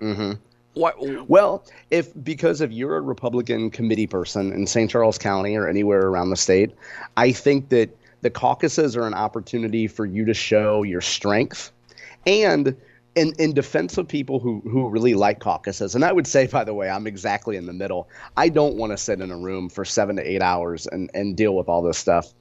Mm-hmm. 0.00 0.32
What? 0.76 0.96
Well, 1.26 1.64
if 1.90 2.12
because 2.22 2.60
if 2.60 2.70
you're 2.70 2.96
a 2.96 3.00
Republican 3.00 3.70
committee 3.70 4.06
person 4.06 4.52
in 4.52 4.66
St. 4.66 4.90
Charles 4.90 5.16
County 5.16 5.56
or 5.56 5.66
anywhere 5.66 6.02
around 6.02 6.28
the 6.28 6.36
state, 6.36 6.74
I 7.16 7.32
think 7.32 7.70
that 7.70 7.96
the 8.20 8.28
caucuses 8.28 8.94
are 8.94 9.06
an 9.06 9.14
opportunity 9.14 9.86
for 9.86 10.04
you 10.04 10.26
to 10.26 10.34
show 10.34 10.82
your 10.82 11.00
strength 11.00 11.72
and 12.26 12.76
in, 13.14 13.32
in 13.38 13.54
defense 13.54 13.96
of 13.96 14.06
people 14.06 14.38
who, 14.38 14.60
who 14.70 14.90
really 14.90 15.14
like 15.14 15.40
caucuses, 15.40 15.94
and 15.94 16.04
I 16.04 16.12
would 16.12 16.26
say, 16.26 16.46
by 16.46 16.62
the 16.62 16.74
way, 16.74 16.90
I'm 16.90 17.06
exactly 17.06 17.56
in 17.56 17.64
the 17.64 17.72
middle. 17.72 18.08
I 18.36 18.50
don't 18.50 18.76
want 18.76 18.92
to 18.92 18.98
sit 18.98 19.22
in 19.22 19.30
a 19.30 19.36
room 19.36 19.70
for 19.70 19.86
seven 19.86 20.16
to 20.16 20.22
eight 20.22 20.42
hours 20.42 20.86
and, 20.86 21.10
and 21.14 21.34
deal 21.34 21.56
with 21.56 21.70
all 21.70 21.80
this 21.80 21.96
stuff. 21.96 22.34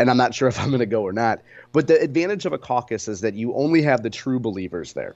And 0.00 0.10
I'm 0.10 0.16
not 0.16 0.34
sure 0.34 0.48
if 0.48 0.58
I'm 0.58 0.68
going 0.68 0.80
to 0.80 0.86
go 0.86 1.02
or 1.02 1.12
not. 1.12 1.40
But 1.72 1.86
the 1.86 2.00
advantage 2.00 2.44
of 2.44 2.52
a 2.52 2.58
caucus 2.58 3.06
is 3.06 3.20
that 3.20 3.34
you 3.34 3.54
only 3.54 3.82
have 3.82 4.02
the 4.02 4.10
true 4.10 4.40
believers 4.40 4.92
there. 4.94 5.14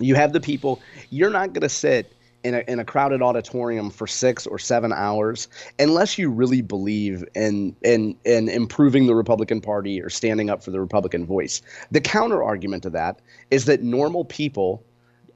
You 0.00 0.14
have 0.14 0.32
the 0.32 0.40
people, 0.40 0.80
you're 1.10 1.30
not 1.30 1.52
going 1.52 1.62
to 1.62 1.68
sit 1.68 2.12
in 2.42 2.54
a, 2.54 2.58
in 2.68 2.78
a 2.78 2.84
crowded 2.84 3.22
auditorium 3.22 3.90
for 3.90 4.06
six 4.06 4.46
or 4.46 4.58
seven 4.58 4.92
hours 4.92 5.48
unless 5.78 6.18
you 6.18 6.30
really 6.30 6.60
believe 6.60 7.24
in, 7.34 7.74
in, 7.82 8.16
in 8.24 8.48
improving 8.48 9.06
the 9.06 9.14
Republican 9.14 9.60
Party 9.60 10.00
or 10.00 10.10
standing 10.10 10.50
up 10.50 10.62
for 10.62 10.70
the 10.70 10.80
Republican 10.80 11.24
voice. 11.24 11.62
The 11.90 12.00
counter 12.00 12.42
argument 12.42 12.82
to 12.82 12.90
that 12.90 13.20
is 13.50 13.64
that 13.64 13.82
normal 13.82 14.24
people 14.24 14.84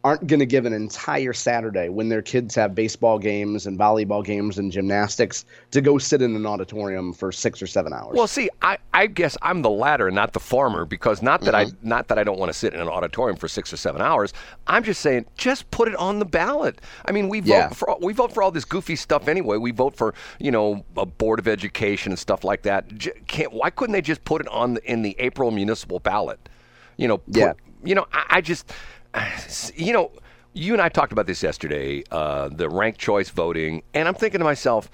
aren't 0.09 0.27
going 0.27 0.41
to 0.41 0.47
give 0.47 0.65
an 0.65 0.73
entire 0.73 1.35
Saturday 1.35 1.91
when 1.91 2.09
their 2.09 2.23
kids 2.23 2.55
have 2.55 2.75
baseball 2.75 3.19
games 3.19 3.67
and 3.67 3.79
volleyball 3.79 4.25
games 4.25 4.57
and 4.57 4.73
gymnastics 4.73 5.45
to 5.71 5.83
go 5.83 5.99
sit 5.99 6.23
in 6.23 6.35
an 6.35 6.47
auditorium 6.47 7.13
for 7.13 7.31
six 7.31 7.61
or 7.61 7.67
seven 7.67 7.93
hours. 7.93 8.17
Well, 8.17 8.27
see, 8.27 8.49
I, 8.63 8.79
I 8.95 9.07
guess 9.07 9.37
I'm 9.43 9.61
the 9.61 9.69
latter, 9.69 10.11
not 10.11 10.33
the 10.33 10.41
former, 10.41 10.87
because 10.87 11.21
not 11.21 11.43
that 11.43 11.53
mm-hmm. 11.53 11.77
I 11.77 11.87
not 11.87 12.09
that 12.09 12.19
I 12.19 12.25
don't 12.25 12.39
want 12.39 12.49
to 12.49 12.59
sit 12.59 12.73
in 12.73 12.81
an 12.81 12.89
auditorium 12.89 13.37
for 13.37 13.49
six 13.49 13.71
or 13.71 13.77
seven 13.77 14.01
hours. 14.01 14.33
I'm 14.67 14.83
just 14.83 15.03
saying, 15.03 15.27
just 15.37 15.71
put 15.71 15.89
it 15.89 15.97
on 15.97 16.21
the 16.21 16.25
ballot. 16.25 16.81
I 17.05 17.13
mean, 17.13 17.29
we 17.29 17.41
vote 17.41 17.49
yeah. 17.49 17.69
for 17.69 17.95
we 18.01 18.15
vote 18.15 18.33
for 18.33 18.43
all 18.43 18.51
this 18.51 18.65
goofy 18.65 18.97
stuff 18.97 19.29
anyway. 19.29 19.59
We 19.59 19.73
vote 19.73 19.95
for 19.95 20.15
you 20.41 20.51
know 20.51 20.87
a 20.97 21.05
board 21.05 21.39
of 21.39 21.47
education 21.47 22.13
and 22.13 22.19
stuff 22.19 22.45
like 22.45 22.63
that. 22.63 22.87
Can't, 23.27 23.53
why 23.53 23.69
couldn't 23.69 23.93
they 23.93 24.01
just 24.01 24.25
put 24.25 24.41
it 24.41 24.49
on 24.49 24.73
the, 24.73 24.91
in 24.91 25.03
the 25.03 25.15
April 25.19 25.51
municipal 25.51 25.99
ballot? 25.99 26.49
You 26.97 27.09
know, 27.09 27.19
put, 27.19 27.37
yeah. 27.37 27.53
You 27.85 27.95
know, 27.95 28.07
I, 28.11 28.25
I 28.31 28.41
just 28.41 28.73
you 29.75 29.93
know, 29.93 30.13
you 30.53 30.73
and 30.73 30.83
I 30.83 30.89
talked 30.89 31.13
about 31.13 31.27
this 31.27 31.43
yesterday, 31.43 32.03
uh, 32.11 32.49
the 32.49 32.69
ranked 32.69 32.99
choice 32.99 33.31
voting, 33.31 33.83
and 33.95 34.09
I'm 34.09 34.15
thinking 34.15 34.39
to 34.39 34.45
myself, 34.45 34.91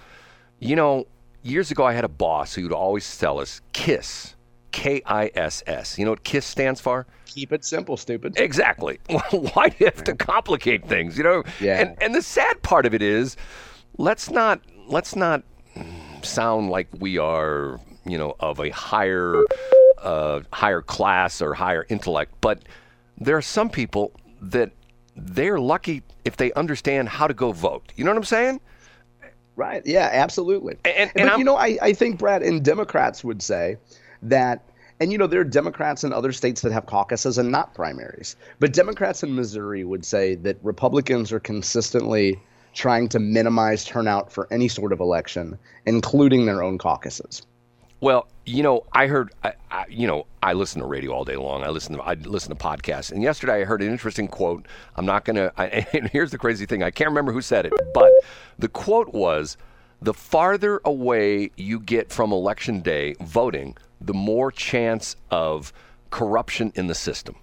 you 0.58 0.76
know, 0.76 1.06
years 1.42 1.70
ago 1.70 1.84
I 1.84 1.92
had 1.92 2.04
a 2.04 2.08
boss 2.08 2.54
who 2.54 2.64
would 2.64 2.72
always 2.72 3.16
tell 3.18 3.38
us 3.38 3.60
KISS, 3.72 4.34
K 4.72 5.02
I 5.06 5.30
S 5.34 5.62
S. 5.66 5.98
You 5.98 6.04
know 6.04 6.12
what 6.12 6.24
KISS 6.24 6.44
stands 6.44 6.80
for? 6.80 7.06
Keep 7.26 7.52
it 7.52 7.64
simple, 7.64 7.96
stupid. 7.96 8.38
Exactly. 8.38 8.98
Why 9.30 9.68
do 9.68 9.76
you 9.78 9.86
have 9.86 10.04
to 10.04 10.14
complicate 10.14 10.86
things? 10.86 11.16
You 11.16 11.24
know. 11.24 11.42
Yeah. 11.60 11.80
And 11.80 12.02
and 12.02 12.14
the 12.14 12.22
sad 12.22 12.62
part 12.62 12.86
of 12.86 12.94
it 12.94 13.02
is, 13.02 13.36
let's 13.98 14.30
not 14.30 14.60
let's 14.86 15.16
not 15.16 15.42
sound 16.22 16.70
like 16.70 16.88
we 16.98 17.18
are 17.18 17.80
you 18.06 18.18
know 18.18 18.36
of 18.40 18.60
a 18.60 18.70
higher 18.70 19.44
uh, 19.98 20.40
higher 20.52 20.82
class 20.82 21.40
or 21.42 21.54
higher 21.54 21.86
intellect, 21.88 22.34
but 22.40 22.62
there 23.18 23.36
are 23.36 23.42
some 23.42 23.70
people 23.70 24.12
that 24.40 24.70
they're 25.16 25.60
lucky 25.60 26.02
if 26.24 26.36
they 26.36 26.52
understand 26.54 27.08
how 27.08 27.26
to 27.26 27.34
go 27.34 27.52
vote. 27.52 27.92
You 27.96 28.04
know 28.04 28.10
what 28.10 28.18
I'm 28.18 28.24
saying? 28.24 28.60
Right. 29.56 29.82
Yeah, 29.86 30.10
absolutely. 30.12 30.76
And, 30.84 31.12
and 31.14 31.30
but, 31.30 31.38
you 31.38 31.44
know, 31.44 31.56
I, 31.56 31.78
I 31.80 31.92
think, 31.92 32.18
Brad, 32.18 32.42
and 32.42 32.64
Democrats 32.64 33.22
would 33.22 33.40
say 33.40 33.76
that, 34.22 34.64
and, 34.98 35.12
you 35.12 35.18
know, 35.18 35.28
there 35.28 35.40
are 35.40 35.44
Democrats 35.44 36.02
in 36.02 36.12
other 36.12 36.32
states 36.32 36.62
that 36.62 36.72
have 36.72 36.86
caucuses 36.86 37.38
and 37.38 37.52
not 37.52 37.74
primaries. 37.74 38.34
But 38.58 38.72
Democrats 38.72 39.22
in 39.22 39.34
Missouri 39.34 39.84
would 39.84 40.04
say 40.04 40.34
that 40.36 40.56
Republicans 40.62 41.30
are 41.30 41.40
consistently 41.40 42.40
trying 42.74 43.08
to 43.10 43.20
minimize 43.20 43.84
turnout 43.84 44.32
for 44.32 44.48
any 44.50 44.66
sort 44.66 44.92
of 44.92 44.98
election, 44.98 45.56
including 45.86 46.46
their 46.46 46.60
own 46.62 46.76
caucuses. 46.78 47.42
Well, 48.04 48.28
you 48.44 48.62
know, 48.62 48.84
I 48.92 49.06
heard, 49.06 49.32
I, 49.42 49.54
I, 49.70 49.86
you 49.88 50.06
know, 50.06 50.26
I 50.42 50.52
listen 50.52 50.82
to 50.82 50.86
radio 50.86 51.12
all 51.12 51.24
day 51.24 51.36
long. 51.36 51.64
I 51.64 51.70
listen 51.70 51.96
to, 51.96 52.02
I 52.02 52.12
listen 52.12 52.54
to 52.54 52.54
podcasts. 52.54 53.10
And 53.10 53.22
yesterday 53.22 53.62
I 53.62 53.64
heard 53.64 53.80
an 53.80 53.88
interesting 53.90 54.28
quote. 54.28 54.66
I'm 54.96 55.06
not 55.06 55.24
going 55.24 55.36
to, 55.36 55.58
and 55.58 56.10
here's 56.10 56.30
the 56.30 56.36
crazy 56.36 56.66
thing. 56.66 56.82
I 56.82 56.90
can't 56.90 57.08
remember 57.08 57.32
who 57.32 57.40
said 57.40 57.64
it, 57.64 57.72
but 57.94 58.12
the 58.58 58.68
quote 58.68 59.14
was, 59.14 59.56
the 60.02 60.12
farther 60.12 60.82
away 60.84 61.50
you 61.56 61.80
get 61.80 62.12
from 62.12 62.30
election 62.30 62.82
day 62.82 63.14
voting, 63.22 63.74
the 64.02 64.12
more 64.12 64.52
chance 64.52 65.16
of 65.30 65.72
corruption 66.10 66.74
in 66.74 66.88
the 66.88 66.94
system. 66.94 67.36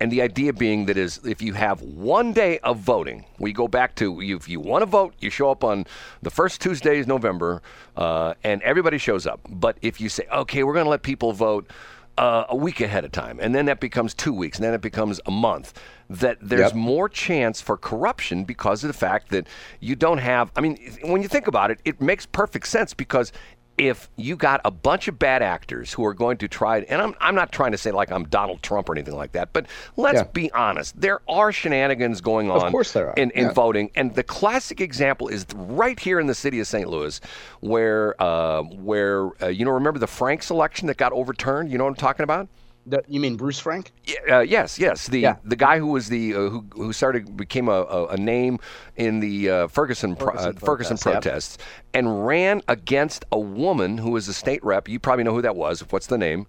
And 0.00 0.10
the 0.10 0.22
idea 0.22 0.52
being 0.52 0.86
that 0.86 0.96
is 0.96 1.20
if 1.24 1.42
you 1.42 1.52
have 1.52 1.82
one 1.82 2.32
day 2.32 2.58
of 2.60 2.78
voting, 2.78 3.26
we 3.38 3.52
go 3.52 3.68
back 3.68 3.94
to 3.96 4.20
if 4.20 4.48
you 4.48 4.58
want 4.58 4.82
to 4.82 4.86
vote, 4.86 5.14
you 5.20 5.30
show 5.30 5.50
up 5.50 5.62
on 5.62 5.86
the 6.22 6.30
first 6.30 6.60
Tuesday 6.60 6.80
Tuesdays 6.80 7.06
November, 7.06 7.62
uh, 7.96 8.34
and 8.42 8.62
everybody 8.62 8.96
shows 8.96 9.26
up. 9.26 9.40
But 9.48 9.76
if 9.82 10.00
you 10.00 10.08
say, 10.08 10.26
okay, 10.32 10.62
we're 10.62 10.72
going 10.72 10.86
to 10.86 10.90
let 10.90 11.02
people 11.02 11.32
vote 11.32 11.70
uh, 12.16 12.44
a 12.48 12.56
week 12.56 12.80
ahead 12.80 13.04
of 13.04 13.12
time, 13.12 13.38
and 13.40 13.54
then 13.54 13.66
that 13.66 13.80
becomes 13.80 14.14
two 14.14 14.32
weeks, 14.32 14.58
and 14.58 14.64
then 14.64 14.72
it 14.74 14.80
becomes 14.80 15.20
a 15.26 15.30
month, 15.30 15.78
that 16.08 16.38
there's 16.40 16.72
yep. 16.72 16.74
more 16.74 17.08
chance 17.08 17.60
for 17.60 17.76
corruption 17.76 18.44
because 18.44 18.82
of 18.82 18.88
the 18.88 18.94
fact 18.94 19.28
that 19.30 19.46
you 19.80 19.94
don't 19.94 20.18
have. 20.18 20.50
I 20.56 20.60
mean, 20.60 20.78
when 21.02 21.22
you 21.22 21.28
think 21.28 21.46
about 21.46 21.70
it, 21.70 21.80
it 21.84 22.00
makes 22.00 22.24
perfect 22.24 22.66
sense 22.66 22.94
because 22.94 23.32
if 23.80 24.10
you 24.16 24.36
got 24.36 24.60
a 24.66 24.70
bunch 24.70 25.08
of 25.08 25.18
bad 25.18 25.42
actors 25.42 25.90
who 25.90 26.04
are 26.04 26.12
going 26.12 26.36
to 26.36 26.48
try, 26.48 26.80
and 26.80 27.00
I'm, 27.00 27.14
I'm 27.18 27.34
not 27.34 27.50
trying 27.50 27.72
to 27.72 27.78
say 27.78 27.90
like 27.90 28.12
I'm 28.12 28.24
Donald 28.24 28.62
Trump 28.62 28.90
or 28.90 28.92
anything 28.92 29.16
like 29.16 29.32
that, 29.32 29.54
but 29.54 29.64
let's 29.96 30.18
yeah. 30.18 30.24
be 30.24 30.52
honest. 30.52 31.00
There 31.00 31.20
are 31.26 31.50
shenanigans 31.50 32.20
going 32.20 32.50
on 32.50 32.60
of 32.66 32.70
course 32.70 32.92
there 32.92 33.08
are. 33.08 33.14
in, 33.14 33.30
in 33.30 33.46
yeah. 33.46 33.52
voting. 33.54 33.90
And 33.94 34.14
the 34.14 34.22
classic 34.22 34.82
example 34.82 35.28
is 35.28 35.46
right 35.54 35.98
here 35.98 36.20
in 36.20 36.26
the 36.26 36.34
city 36.34 36.60
of 36.60 36.66
St. 36.66 36.90
Louis, 36.90 37.22
where, 37.60 38.20
uh, 38.22 38.62
where 38.64 39.30
uh, 39.42 39.48
you 39.48 39.64
know, 39.64 39.70
remember 39.70 39.98
the 39.98 40.06
Franks 40.06 40.50
election 40.50 40.86
that 40.88 40.98
got 40.98 41.12
overturned? 41.12 41.72
You 41.72 41.78
know 41.78 41.84
what 41.84 41.90
I'm 41.90 41.96
talking 41.96 42.24
about? 42.24 42.48
The, 42.86 43.02
you 43.08 43.20
mean 43.20 43.36
Bruce 43.36 43.58
Frank? 43.58 43.92
Uh, 44.28 44.40
yes, 44.40 44.78
yes. 44.78 45.06
The 45.06 45.20
yeah. 45.20 45.36
the 45.44 45.56
guy 45.56 45.78
who 45.78 45.88
was 45.88 46.08
the 46.08 46.34
uh, 46.34 46.38
who 46.48 46.64
who 46.72 46.92
started 46.92 47.36
became 47.36 47.68
a, 47.68 47.82
a, 47.82 48.06
a 48.08 48.16
name 48.16 48.58
in 48.96 49.20
the 49.20 49.50
uh, 49.50 49.68
Ferguson 49.68 50.16
Ferguson, 50.16 50.54
pro, 50.54 50.66
Ferguson 50.66 50.96
protests 50.96 51.58
yep. 51.58 51.66
and 51.94 52.26
ran 52.26 52.62
against 52.68 53.24
a 53.32 53.38
woman 53.38 53.98
who 53.98 54.10
was 54.10 54.28
a 54.28 54.34
state 54.34 54.64
rep. 54.64 54.88
You 54.88 54.98
probably 54.98 55.24
know 55.24 55.34
who 55.34 55.42
that 55.42 55.56
was. 55.56 55.80
What's 55.90 56.06
the 56.06 56.18
name? 56.18 56.46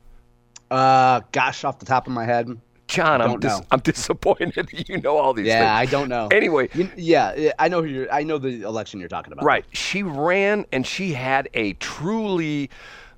Uh, 0.70 1.22
gosh, 1.34 1.66
off 1.66 1.80
the 1.80 1.86
top 1.86 2.08
of 2.08 2.14
my 2.14 2.26
head. 2.26 2.58
John, 2.92 3.22
I'm 3.22 3.40
dis- 3.40 3.62
I'm 3.72 3.80
disappointed. 3.84 4.70
you 4.90 5.00
know 5.00 5.18
all 5.18 5.34
these 5.34 5.48
yeah, 5.48 5.78
things. 5.78 5.90
I 5.90 5.92
don't 5.92 6.10
know. 6.10 6.28
Anyway, 6.32 6.70
you, 6.74 6.90
yeah, 6.98 7.52
I 7.58 7.70
know 7.70 7.82
who 7.82 7.88
you're. 7.88 8.12
I 8.12 8.24
know 8.24 8.38
the 8.38 8.64
election 8.64 9.00
you're 9.00 9.10
talking 9.10 9.32
about. 9.32 9.46
Right. 9.46 9.66
She 9.72 10.04
ran 10.04 10.66
and 10.72 10.86
she 10.86 11.14
had 11.14 11.50
a 11.54 11.74
truly 11.74 12.70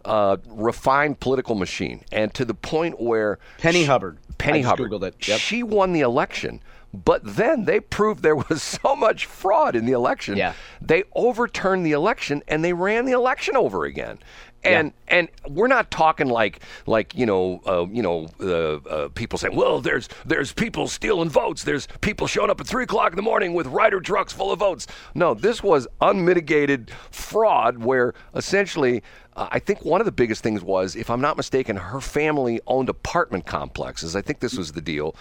uh, 0.06 0.38
refined 0.48 1.20
political 1.20 1.56
machine, 1.56 2.04
and 2.12 2.34
to 2.34 2.46
the 2.46 2.54
point 2.54 3.00
where 3.00 3.40
Penny 3.58 3.82
she, 3.82 3.86
Hubbard, 3.86 4.18
Penny 4.38 4.62
Hubbard, 4.62 4.92
yep. 5.26 5.40
she 5.40 5.64
won 5.64 5.94
the 5.94 6.02
election. 6.02 6.62
But 6.94 7.22
then 7.24 7.66
they 7.66 7.80
proved 7.80 8.22
there 8.22 8.36
was 8.36 8.62
so 8.84 8.96
much 8.96 9.26
fraud 9.26 9.76
in 9.76 9.86
the 9.86 9.94
election. 9.94 10.38
Yeah. 10.38 10.54
They 10.80 11.04
overturned 11.16 11.86
the 11.86 11.94
election 11.94 12.44
and 12.48 12.64
they 12.64 12.74
ran 12.74 13.06
the 13.06 13.14
election 13.14 13.58
over 13.58 13.86
again 13.86 14.20
and 14.64 14.94
yeah. 15.08 15.18
and 15.20 15.30
we're 15.48 15.68
not 15.68 15.92
talking 15.92 16.28
like 16.28 16.60
like 16.86 17.16
you 17.16 17.26
know 17.26 17.62
uh, 17.66 17.86
you 17.92 18.02
know 18.02 18.28
uh, 18.40 18.76
uh, 18.90 19.10
people 19.10 19.38
saying 19.38 19.56
well 19.56 19.82
there's 19.82 20.10
there's 20.26 20.54
people 20.54 20.88
stealing 20.88 21.30
votes. 21.30 21.64
There's 21.64 21.88
people 22.02 22.28
showing 22.28 22.50
up 22.50 22.60
at 22.62 22.68
three 22.68 22.84
o'clock 22.84 23.12
in 23.12 23.16
the 23.16 23.22
morning 23.22 23.54
with 23.54 23.68
Ryder 23.68 24.02
trucks 24.02 24.34
full 24.34 24.52
of 24.52 24.60
votes. 24.60 24.88
No 25.16 25.34
this 25.34 25.62
was 25.62 25.88
unmitigated 26.02 26.92
fraud 27.12 27.84
where 27.84 28.14
essentially 28.36 29.04
uh, 29.36 29.48
I 29.52 29.60
think 29.60 29.84
one 29.84 30.02
of 30.02 30.06
the 30.06 30.12
biggest 30.12 30.44
things 30.44 30.64
was 30.64 30.96
if 30.96 31.10
I'm 31.10 31.22
not 31.22 31.38
mistaken 31.38 31.76
her 31.76 32.02
family 32.02 32.60
owned 32.68 32.90
apartment 32.90 33.46
complexes. 33.46 34.16
I 34.16 34.22
think 34.22 34.40
this 34.40 34.58
was 34.58 34.72
the 34.74 34.82
deal. 34.82 35.16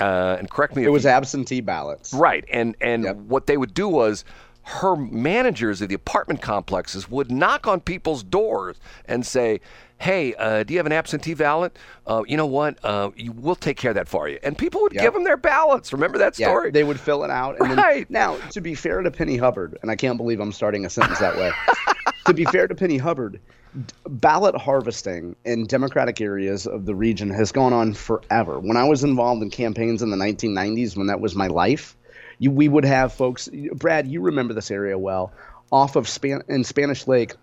Uh, 0.00 0.36
and 0.38 0.50
correct 0.50 0.74
me 0.74 0.82
if 0.82 0.88
it 0.88 0.90
was 0.90 1.04
you, 1.04 1.10
absentee 1.10 1.60
ballots. 1.60 2.12
Right. 2.12 2.44
And 2.50 2.76
and 2.80 3.04
yep. 3.04 3.16
what 3.16 3.46
they 3.46 3.56
would 3.56 3.74
do 3.74 3.88
was 3.88 4.24
her 4.64 4.96
managers 4.96 5.82
of 5.82 5.88
the 5.88 5.94
apartment 5.94 6.40
complexes 6.40 7.10
would 7.10 7.30
knock 7.30 7.66
on 7.66 7.80
people's 7.80 8.22
doors 8.22 8.80
and 9.04 9.24
say, 9.24 9.60
"Hey, 9.98 10.34
uh, 10.34 10.62
do 10.62 10.72
you 10.72 10.78
have 10.78 10.86
an 10.86 10.92
absentee 10.92 11.34
ballot? 11.34 11.76
Uh, 12.06 12.22
you 12.26 12.36
know 12.36 12.46
what? 12.46 12.78
Uh, 12.82 13.10
you, 13.14 13.32
we'll 13.32 13.56
take 13.56 13.76
care 13.76 13.90
of 13.90 13.94
that 13.96 14.08
for 14.08 14.28
you." 14.28 14.38
And 14.42 14.56
people 14.56 14.80
would 14.82 14.94
yep. 14.94 15.02
give 15.02 15.12
them 15.12 15.24
their 15.24 15.36
ballots. 15.36 15.92
Remember 15.92 16.16
that 16.18 16.34
story? 16.34 16.68
Yeah, 16.68 16.72
they 16.72 16.84
would 16.84 16.98
fill 16.98 17.24
it 17.24 17.30
out. 17.30 17.60
And 17.60 17.76
right. 17.76 18.06
Then, 18.08 18.12
now, 18.20 18.36
to 18.50 18.60
be 18.60 18.74
fair 18.74 19.02
to 19.02 19.10
Penny 19.10 19.36
Hubbard, 19.36 19.78
and 19.82 19.90
I 19.90 19.96
can't 19.96 20.16
believe 20.16 20.40
I'm 20.40 20.52
starting 20.52 20.86
a 20.86 20.90
sentence 20.90 21.18
that 21.18 21.36
way. 21.36 21.52
to 22.26 22.32
be 22.32 22.46
fair 22.46 22.66
to 22.66 22.74
Penny 22.74 22.96
Hubbard, 22.96 23.40
ballot 24.06 24.56
harvesting 24.56 25.36
in 25.44 25.66
Democratic 25.66 26.22
areas 26.22 26.66
of 26.66 26.86
the 26.86 26.94
region 26.94 27.28
has 27.28 27.52
gone 27.52 27.74
on 27.74 27.92
forever. 27.92 28.58
When 28.60 28.78
I 28.78 28.84
was 28.84 29.04
involved 29.04 29.42
in 29.42 29.50
campaigns 29.50 30.00
in 30.00 30.10
the 30.10 30.16
1990s, 30.16 30.96
when 30.96 31.08
that 31.08 31.20
was 31.20 31.34
my 31.34 31.48
life 31.48 31.96
you, 32.38 32.50
we 32.50 32.68
would 32.68 32.84
have 32.84 33.12
folks. 33.12 33.48
Brad, 33.74 34.06
you 34.06 34.20
remember 34.20 34.54
this 34.54 34.70
area 34.70 34.98
well. 34.98 35.32
Off 35.72 35.96
of 35.96 36.08
Span 36.08 36.42
in 36.48 36.64
Spanish 36.64 37.06
Lake, 37.06 37.34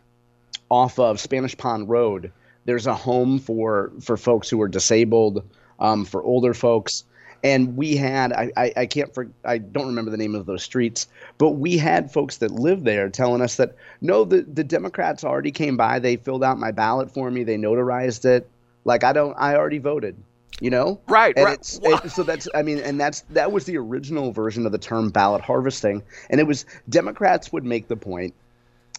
off 0.69 0.99
of 0.99 1.19
Spanish 1.19 1.57
Pond 1.57 1.89
Road, 1.89 2.31
there's 2.65 2.87
a 2.87 2.93
home 2.93 3.39
for 3.39 3.91
for 4.01 4.17
folks 4.17 4.49
who 4.49 4.61
are 4.61 4.67
disabled, 4.67 5.43
um, 5.79 6.05
for 6.05 6.23
older 6.23 6.53
folks, 6.53 7.03
and 7.43 7.75
we 7.75 7.95
had 7.95 8.31
I, 8.31 8.51
I, 8.55 8.73
I 8.77 8.85
can't 8.85 9.13
for, 9.13 9.27
I 9.43 9.57
don't 9.57 9.87
remember 9.87 10.11
the 10.11 10.17
name 10.17 10.35
of 10.35 10.45
those 10.45 10.63
streets, 10.63 11.07
but 11.37 11.51
we 11.51 11.77
had 11.77 12.11
folks 12.11 12.37
that 12.37 12.51
lived 12.51 12.85
there 12.85 13.09
telling 13.09 13.41
us 13.41 13.55
that 13.55 13.75
no, 13.99 14.23
the 14.23 14.41
the 14.41 14.63
Democrats 14.63 15.23
already 15.23 15.51
came 15.51 15.75
by, 15.75 15.99
they 15.99 16.15
filled 16.15 16.43
out 16.43 16.59
my 16.59 16.71
ballot 16.71 17.11
for 17.11 17.29
me, 17.31 17.43
they 17.43 17.57
notarized 17.57 18.25
it. 18.25 18.49
Like 18.85 19.03
I 19.03 19.13
don't, 19.13 19.35
I 19.37 19.55
already 19.55 19.79
voted 19.79 20.15
you 20.61 20.69
know? 20.69 21.01
Right 21.07 21.33
and 21.35 21.45
right. 21.45 21.57
it's, 21.57 21.79
it, 21.83 22.11
so 22.11 22.23
that's 22.23 22.47
i 22.55 22.61
mean 22.61 22.77
and 22.77 22.99
that's 22.99 23.21
that 23.31 23.51
was 23.51 23.65
the 23.65 23.77
original 23.77 24.31
version 24.31 24.65
of 24.65 24.71
the 24.71 24.77
term 24.77 25.09
ballot 25.09 25.41
harvesting. 25.41 26.03
And 26.29 26.39
it 26.39 26.47
was 26.47 26.65
democrats 26.87 27.51
would 27.51 27.65
make 27.65 27.89
the 27.89 27.97
point 27.97 28.33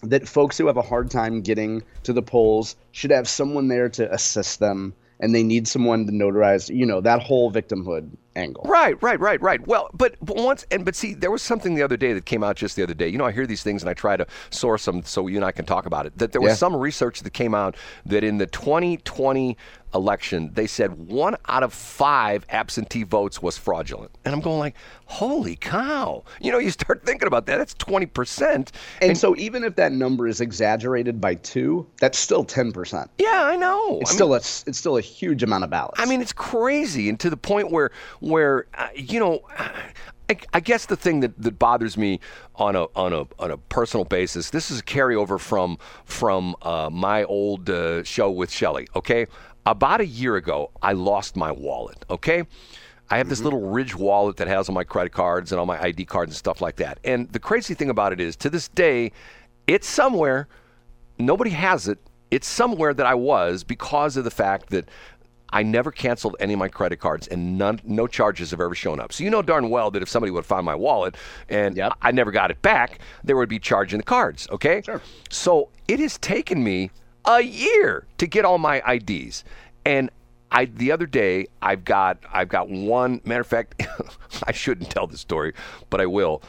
that 0.03 0.29
folks 0.29 0.59
who 0.59 0.67
have 0.67 0.77
a 0.77 0.83
hard 0.83 1.11
time 1.11 1.41
getting 1.41 1.83
to 2.03 2.13
the 2.13 2.23
polls 2.23 2.77
should 2.91 3.13
have 3.13 3.29
someone 3.29 3.69
there 3.69 3.89
to 3.89 4.13
assist 4.13 4.59
them 4.59 4.93
and 5.21 5.35
they 5.35 5.45
need 5.45 5.69
someone 5.69 6.07
to 6.07 6.13
notarize 6.13 6.75
you 6.75 6.85
know 6.85 7.01
that 7.01 7.23
whole 7.23 7.51
victimhood 7.51 8.11
angle. 8.37 8.65
Right 8.65 9.01
right 9.03 9.21
right 9.21 9.41
right. 9.43 9.67
Well 9.67 9.91
but, 9.95 10.17
but 10.23 10.37
once 10.37 10.65
and 10.71 10.85
but 10.85 10.95
see 10.95 11.15
there 11.15 11.31
was 11.31 11.43
something 11.43 11.75
the 11.75 11.83
other 11.83 11.97
day 11.97 12.13
that 12.13 12.25
came 12.27 12.43
out 12.43 12.57
just 12.57 12.77
the 12.77 12.83
other 12.83 12.95
day. 12.95 13.09
You 13.09 13.19
know 13.19 13.25
i 13.27 13.33
hear 13.33 13.47
these 13.47 13.63
things 13.63 13.83
and 13.83 13.91
i 13.91 13.95
try 13.95 14.17
to 14.17 14.27
source 14.51 14.85
them 14.85 15.03
so 15.05 15.27
you 15.27 15.37
and 15.37 15.45
i 15.45 15.53
can 15.53 15.65
talk 15.65 15.87
about 15.87 16.07
it 16.07 16.17
that 16.19 16.33
there 16.33 16.41
was 16.41 16.51
Yeah. 16.51 16.55
some 16.57 16.75
research 16.77 17.21
that 17.21 17.33
came 17.33 17.55
out 17.55 17.77
that 18.07 18.25
in 18.25 18.39
the 18.39 18.47
2020 18.47 19.57
election 19.95 20.51
they 20.55 20.67
said 20.67 20.91
one 21.09 21.37
out 21.49 21.63
of 21.63 21.71
five 21.73 22.47
absentee 22.49 23.03
votes 23.03 23.43
was 23.43 23.59
fraudulent. 23.59 24.11
And 24.25 24.35
i'm 24.35 24.41
going 24.41 24.59
like 24.59 24.75
holy 25.05 25.57
cow. 25.57 26.25
You 26.41 26.51
know 26.53 26.59
you 26.59 26.71
start 26.71 27.03
thinking 27.07 27.27
about 27.29 27.45
that 27.47 27.59
that's 27.59 27.75
20% 27.75 28.71
and, 29.03 29.19
so 29.19 29.37
even 29.37 29.63
if 29.65 29.77
that 29.77 29.93
number 29.93 30.27
is 30.27 30.41
exaggerated 30.41 31.21
by 31.21 31.35
two 31.35 31.87
that's 32.01 32.19
still 32.19 32.45
10% 32.45 33.09
yeah 33.19 33.43
i 33.45 33.57
know. 33.57 33.99
It's 34.01 34.11
I 34.11 34.13
mean- 34.13 34.17
still 34.17 34.33
a, 34.35 34.37
it's 34.39 34.79
still 34.79 34.97
a 34.97 35.01
huge 35.03 35.43
amount 35.43 35.65
of 35.65 35.71
ballots. 35.71 36.01
I 36.01 36.07
mean, 36.07 36.21
it's 36.23 36.33
crazy, 36.33 37.09
and 37.09 37.19
to 37.21 37.29
the 37.31 37.37
point 37.37 37.71
where, 37.71 37.91
where 38.23 38.67
uh, 38.75 38.89
you 38.95 39.21
know, 39.21 39.41
I, 40.29 40.37
I 40.55 40.61
guess 40.61 40.87
the 40.87 40.97
thing 40.97 41.21
that, 41.21 41.41
that 41.43 41.59
bothers 41.59 41.97
me 41.97 42.21
on 42.57 42.77
a 42.77 42.85
on 42.97 43.13
a 43.13 43.27
on 43.39 43.51
a 43.51 43.57
personal 43.57 44.05
basis, 44.05 44.51
this 44.51 44.71
is 44.71 44.81
a 44.81 44.83
carryover 44.83 45.39
from 45.39 45.79
from 46.05 46.55
uh, 46.63 46.89
my 46.91 47.25
old 47.25 47.69
uh, 47.69 48.03
show 48.05 48.31
with 48.31 48.51
Shelley. 48.51 48.89
Okay, 48.97 49.27
about 49.67 50.01
a 50.01 50.07
year 50.07 50.37
ago, 50.37 50.71
I 50.83 50.93
lost 50.93 51.37
my 51.37 51.53
wallet. 51.53 52.05
Okay. 52.09 52.45
I 53.11 53.19
have 53.19 53.29
this 53.29 53.43
little 53.43 53.61
Ridge 53.61 53.95
wallet 53.95 54.39
that 54.39 54.49
has 54.49 54.71
all 54.71 54.75
my 54.75 54.85
credit 54.85 55.13
cards 55.13 55.53
and 55.53 55.59
all 55.59 55.67
my 55.67 55.79
ID 55.83 56.07
cards 56.07 56.31
and 56.31 56.37
stuff 56.37 56.63
like 56.63 56.77
that. 56.77 56.99
And 57.05 57.31
the 57.31 57.39
crazy 57.39 57.75
thing 57.75 57.91
about 57.91 58.15
it 58.15 58.21
is, 58.21 58.37
to 58.37 58.49
this 58.49 58.69
day, 58.69 59.13
it's 59.67 59.87
somewhere 59.87 60.49
nobody 61.19 61.51
has 61.51 61.89
it. 61.89 61.99
It's 62.31 62.49
somewhere 62.49 62.95
that 62.95 63.05
I 63.05 63.15
was 63.15 63.65
because 63.65 64.17
of 64.17 64.25
the 64.25 64.31
fact 64.31 64.71
that 64.71 64.89
I 65.53 65.63
never 65.63 65.91
canceled 65.91 66.37
any 66.41 66.55
of 66.55 66.59
my 66.59 66.69
credit 66.69 66.99
cards 66.99 67.29
and 67.29 67.59
none, 67.59 67.81
no 67.85 68.07
charges 68.07 68.51
have 68.53 68.61
ever 68.61 68.75
shown 68.75 68.99
up. 69.01 69.13
So 69.13 69.23
you 69.25 69.31
know 69.31 69.43
darn 69.43 69.69
well 69.71 69.91
that 69.91 70.03
if 70.03 70.09
somebody 70.09 70.31
would 70.31 70.47
find 70.47 70.65
my 70.65 70.75
wallet 70.75 71.17
and 71.49 71.77
Yep. 71.77 71.93
I 72.01 72.11
never 72.11 72.31
got 72.31 72.51
it 72.51 72.63
back, 72.63 72.99
there 73.23 73.37
would 73.37 73.49
be 73.49 73.59
charging 73.59 73.99
the 73.99 74.05
cards. 74.05 74.49
Okay. 74.51 74.83
Sure. 74.83 75.03
So 75.31 75.69
it 75.89 76.01
has 76.01 76.19
taken 76.19 76.65
me 76.65 76.91
a 77.25 77.41
year 77.43 78.07
to 78.19 78.27
get 78.27 78.45
all 78.45 78.59
my 78.59 78.83
IDs, 78.91 79.45
and 79.85 80.11
I 80.51 80.65
the 80.67 80.91
other 80.93 81.07
day 81.07 81.47
I've 81.61 81.85
got 81.85 82.19
I've 82.33 82.49
got 82.49 82.69
one 82.69 83.21
matter 83.25 83.43
of 83.43 83.47
fact 83.47 83.83
I 84.47 84.53
shouldn't 84.53 84.91
tell 84.91 85.07
the 85.07 85.19
story, 85.19 85.55
but 85.91 86.01
I 86.01 86.07
will. 86.07 86.43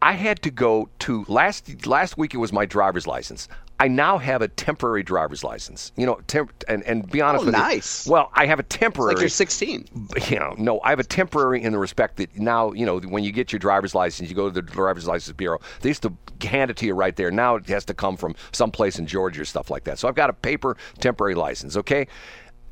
I 0.00 0.12
had 0.12 0.42
to 0.42 0.50
go 0.50 0.88
to 1.00 1.24
last 1.28 1.86
last 1.86 2.16
week. 2.16 2.32
It 2.34 2.38
was 2.38 2.52
my 2.52 2.66
driver's 2.66 3.06
license. 3.06 3.48
I 3.80 3.86
now 3.88 4.18
have 4.18 4.42
a 4.42 4.48
temporary 4.48 5.02
driver's 5.04 5.44
license. 5.44 5.92
You 5.96 6.04
know, 6.06 6.20
temp, 6.26 6.52
and 6.66 6.82
and 6.84 7.08
be 7.08 7.20
honest 7.20 7.42
Oh, 7.42 7.46
with 7.46 7.54
nice. 7.54 8.06
you. 8.06 8.12
Well, 8.12 8.30
I 8.34 8.46
have 8.46 8.58
a 8.58 8.64
temporary. 8.64 9.14
like 9.14 9.20
you're 9.20 9.28
16 9.28 9.88
you 10.28 10.38
know, 10.38 10.54
no, 10.58 10.80
I 10.82 10.90
have 10.90 10.98
a 10.98 11.04
temporary 11.04 11.62
in 11.62 11.72
the 11.72 11.78
respect 11.78 12.16
that 12.16 12.36
now, 12.36 12.72
you 12.72 12.84
know, 12.84 12.98
when 12.98 13.22
you 13.24 13.30
get 13.32 13.52
your 13.52 13.60
driver's 13.60 13.94
license, 13.94 14.28
you 14.28 14.34
go 14.34 14.48
to 14.48 14.54
the 14.54 14.62
driver's 14.62 15.06
license 15.06 15.34
bureau. 15.36 15.60
They 15.80 15.90
used 15.90 16.02
to 16.02 16.12
hand 16.46 16.70
it 16.70 16.76
to 16.78 16.86
you 16.86 16.94
right 16.94 17.14
there. 17.14 17.30
Now 17.30 17.56
it 17.56 17.66
has 17.68 17.84
to 17.86 17.94
come 17.94 18.16
from 18.16 18.34
someplace 18.52 18.98
in 18.98 19.06
Georgia 19.06 19.42
or 19.42 19.44
stuff 19.44 19.70
like 19.70 19.84
that. 19.84 19.98
So 19.98 20.08
I've 20.08 20.14
got 20.16 20.28
a 20.30 20.34
paper 20.34 20.76
temporary 20.98 21.34
license. 21.36 21.76
Okay. 21.76 22.08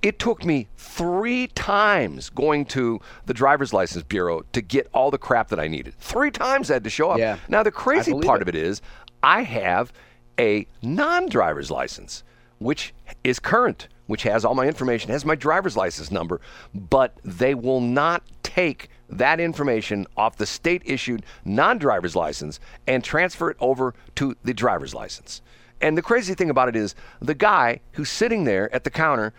It 0.02 0.18
took 0.18 0.44
me 0.44 0.68
three 0.76 1.46
times 1.48 2.30
going 2.30 2.66
to 2.66 3.00
the 3.25 3.34
driver's 3.34 3.72
license 3.72 4.04
bureau 4.04 4.42
to 4.52 4.61
get 4.61 4.88
all 4.92 5.11
the 5.11 5.18
crap 5.18 5.48
that 5.48 5.59
I 5.59 5.68
needed. 5.68 5.94
Three 5.98 6.31
times 6.31 6.70
I 6.70 6.74
had 6.74 6.85
to 6.85 6.90
show 6.90 7.11
up. 7.11 7.18
Yeah. 7.18 7.38
Now 7.48 7.62
the 7.62 7.72
crazy 7.72 8.12
part 8.12 8.40
it. 8.40 8.42
of 8.42 8.48
it 8.48 8.54
is, 8.54 8.83
I 9.22 9.42
have 9.42 9.92
a 10.38 10.66
non-driver's 10.83 11.70
license, 11.70 12.22
which 12.59 12.94
is 13.25 13.38
current, 13.38 13.88
which 14.07 14.22
has 14.22 14.44
all 14.44 14.55
my 14.55 14.66
information, 14.66 15.11
has 15.11 15.25
my 15.25 15.35
driver's 15.35 15.77
license 15.77 16.11
number, 16.11 16.40
but 16.75 17.18
they 17.25 17.55
will 17.55 17.81
not 17.81 18.22
take 18.42 18.88
that 19.09 19.38
information 19.40 20.07
off 20.16 20.37
the 20.37 20.46
state-issued 20.46 21.25
non-driver's 21.44 22.16
license 22.16 22.59
and 22.87 23.05
transfer 23.05 23.51
it 23.51 23.57
over 23.61 23.94
to 24.14 24.37
the 24.44 24.55
driver's 24.55 24.94
license. 24.94 25.42
And 25.81 25.96
the 25.96 26.03
crazy 26.03 26.35
thing 26.35 26.51
about 26.51 26.68
it 26.68 26.77
is, 26.77 26.94
the 27.20 27.35
guy 27.35 27.81
who's 27.92 28.09
sitting 28.09 28.44
there 28.44 28.75
at 28.75 28.85
the 28.85 28.90
counter 28.90 29.33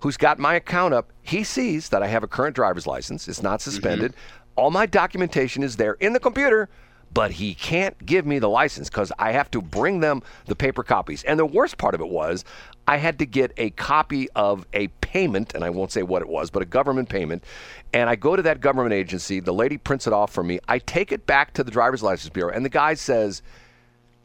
who's 0.00 0.16
got 0.16 0.38
my 0.38 0.54
account 0.54 0.94
up, 0.94 1.12
he 1.22 1.42
sees 1.42 1.88
that 1.88 2.02
I 2.02 2.06
have 2.06 2.22
a 2.22 2.28
current 2.28 2.54
driver's 2.54 2.86
license. 2.86 3.26
It's 3.26 3.42
not 3.42 3.60
mm-hmm. 3.60 3.70
suspended. 3.70 4.14
All 4.54 4.70
my 4.70 4.86
documentation 4.86 5.62
is 5.62 5.76
there 5.76 5.94
in 5.94 6.12
the 6.12 6.20
computer, 6.20 6.68
but 7.12 7.32
he 7.32 7.54
can't 7.54 8.04
give 8.04 8.26
me 8.26 8.38
the 8.38 8.48
license 8.48 8.88
because 8.88 9.12
I 9.18 9.32
have 9.32 9.50
to 9.52 9.62
bring 9.62 10.00
them 10.00 10.22
the 10.46 10.56
paper 10.56 10.82
copies. 10.82 11.24
And 11.24 11.38
the 11.38 11.46
worst 11.46 11.78
part 11.78 11.94
of 11.94 12.00
it 12.00 12.08
was 12.08 12.44
I 12.86 12.96
had 12.96 13.18
to 13.18 13.26
get 13.26 13.52
a 13.56 13.70
copy 13.70 14.28
of 14.30 14.66
a 14.72 14.88
payment, 15.00 15.54
and 15.54 15.64
I 15.64 15.70
won't 15.70 15.92
say 15.92 16.02
what 16.02 16.22
it 16.22 16.28
was, 16.28 16.50
but 16.50 16.62
a 16.62 16.66
government 16.66 17.08
payment. 17.08 17.44
And 17.92 18.08
I 18.08 18.16
go 18.16 18.36
to 18.36 18.42
that 18.42 18.60
government 18.60 18.94
agency, 18.94 19.40
the 19.40 19.52
lady 19.52 19.78
prints 19.78 20.06
it 20.06 20.12
off 20.12 20.32
for 20.32 20.42
me. 20.42 20.58
I 20.68 20.78
take 20.78 21.12
it 21.12 21.26
back 21.26 21.52
to 21.54 21.64
the 21.64 21.70
driver's 21.70 22.02
license 22.02 22.30
bureau, 22.30 22.52
and 22.52 22.64
the 22.64 22.70
guy 22.70 22.94
says, 22.94 23.42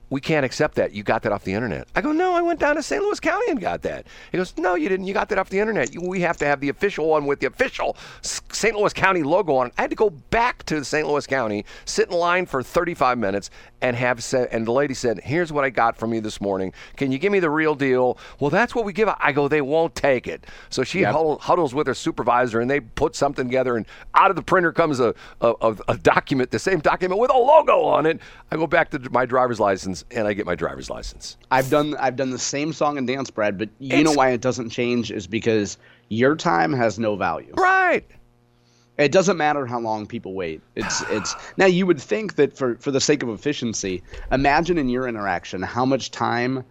we 0.09 0.21
can't 0.21 0.45
accept 0.45 0.75
that. 0.75 0.93
You 0.93 1.01
got 1.01 1.23
that 1.23 1.31
off 1.31 1.43
the 1.43 1.53
internet. 1.53 1.87
I 1.95 2.01
go, 2.01 2.11
no, 2.11 2.35
I 2.35 2.41
went 2.41 2.59
down 2.59 2.75
to 2.75 2.83
St. 2.83 3.01
Louis 3.01 3.19
County 3.19 3.49
and 3.49 3.59
got 3.59 3.81
that. 3.81 4.05
He 4.31 4.37
goes, 4.37 4.53
no, 4.57 4.75
you 4.75 4.87
didn't. 4.89 5.07
You 5.07 5.13
got 5.13 5.29
that 5.29 5.39
off 5.39 5.49
the 5.49 5.59
internet. 5.59 5.93
You- 5.93 6.01
We 6.01 6.21
have 6.21 6.37
to 6.37 6.45
have 6.45 6.59
the 6.59 6.69
official 6.69 7.07
one 7.07 7.25
with 7.25 7.39
the 7.39 7.47
official 7.47 7.97
St. 8.21 8.75
Louis 8.75 8.93
County 8.93 9.23
logo 9.23 9.55
on 9.55 9.67
it. 9.67 9.73
I 9.77 9.81
had 9.81 9.89
to 9.89 9.95
go 9.95 10.09
back 10.11 10.63
to 10.67 10.83
St. 10.83 11.07
Louis 11.07 11.25
County, 11.25 11.65
sit 11.85 12.09
in 12.09 12.15
line 12.17 12.45
for 12.45 12.61
35 12.61 13.17
minutes, 13.17 13.49
and 13.81 13.95
have 13.97 14.23
said, 14.23 14.47
and 14.51 14.65
the 14.67 14.71
lady 14.71 14.93
said, 14.93 15.19
here's 15.23 15.51
what 15.51 15.63
I 15.65 15.69
got 15.69 15.97
from 15.97 16.13
you 16.13 16.21
this 16.21 16.39
morning. 16.39 16.71
Can 16.95 17.11
you 17.11 17.17
give 17.17 17.31
me 17.31 17.39
the 17.39 17.49
real 17.49 17.75
deal? 17.75 18.17
Well, 18.39 18.49
that's 18.49 18.75
what 18.75 18.85
we 18.85 18.93
give. 18.93 19.09
out." 19.09 19.17
I 19.19 19.31
go, 19.31 19.47
they 19.47 19.61
won't 19.61 19.95
take 19.95 20.27
it. 20.27 20.45
So 20.69 20.83
she 20.83 21.01
Yep. 21.01 21.15
huddles 21.41 21.73
with 21.73 21.87
her 21.87 21.93
supervisor, 21.93 22.61
and 22.61 22.69
they 22.69 22.79
put 22.81 23.15
something 23.15 23.45
together, 23.47 23.75
and 23.77 23.85
out 24.15 24.29
of 24.29 24.35
the 24.35 24.41
printer 24.43 24.71
comes 24.71 24.99
a, 24.99 25.13
a, 25.41 25.75
a 25.87 25.97
document, 25.97 26.51
the 26.51 26.59
same 26.59 26.79
document 26.79 27.19
with 27.19 27.31
a 27.31 27.37
logo 27.37 27.81
on 27.83 28.05
it. 28.05 28.19
I 28.51 28.55
go 28.57 28.67
back 28.67 28.89
to 28.91 28.99
my 29.11 29.25
driver's 29.25 29.59
license, 29.59 30.02
and 30.11 30.27
I 30.27 30.33
get 30.33 30.45
my 30.45 30.55
driver's 30.55 30.89
license. 30.89 31.37
I've 31.51 31.69
done 31.69 31.95
I've 31.99 32.15
done 32.15 32.31
the 32.31 32.39
same 32.39 32.73
song 32.73 32.97
and 32.97 33.07
dance, 33.07 33.29
Brad, 33.29 33.57
but 33.57 33.69
you 33.79 33.87
It's- 33.97 34.03
know 34.03 34.13
why 34.13 34.29
it 34.29 34.41
doesn't 34.41 34.69
change 34.69 35.11
is 35.11 35.27
because 35.27 35.77
your 36.09 36.35
time 36.35 36.73
has 36.73 36.99
no 36.99 37.15
value. 37.15 37.53
Right. 37.57 38.05
It 38.97 39.11
doesn't 39.11 39.37
matter 39.37 39.65
how 39.65 39.79
long 39.79 40.05
people 40.05 40.33
wait. 40.35 40.61
It's 40.75 41.01
it's 41.09 41.35
now 41.57 41.65
you 41.65 41.85
would 41.85 41.99
think 42.01 42.35
that 42.35 42.55
for 42.57 42.75
for 42.75 42.91
the 42.91 43.01
sake 43.01 43.23
of 43.23 43.29
efficiency, 43.29 44.03
imagine 44.31 44.77
in 44.77 44.89
your 44.89 45.07
interaction 45.07 45.61
how 45.61 45.85
much 45.85 46.11
time 46.11 46.63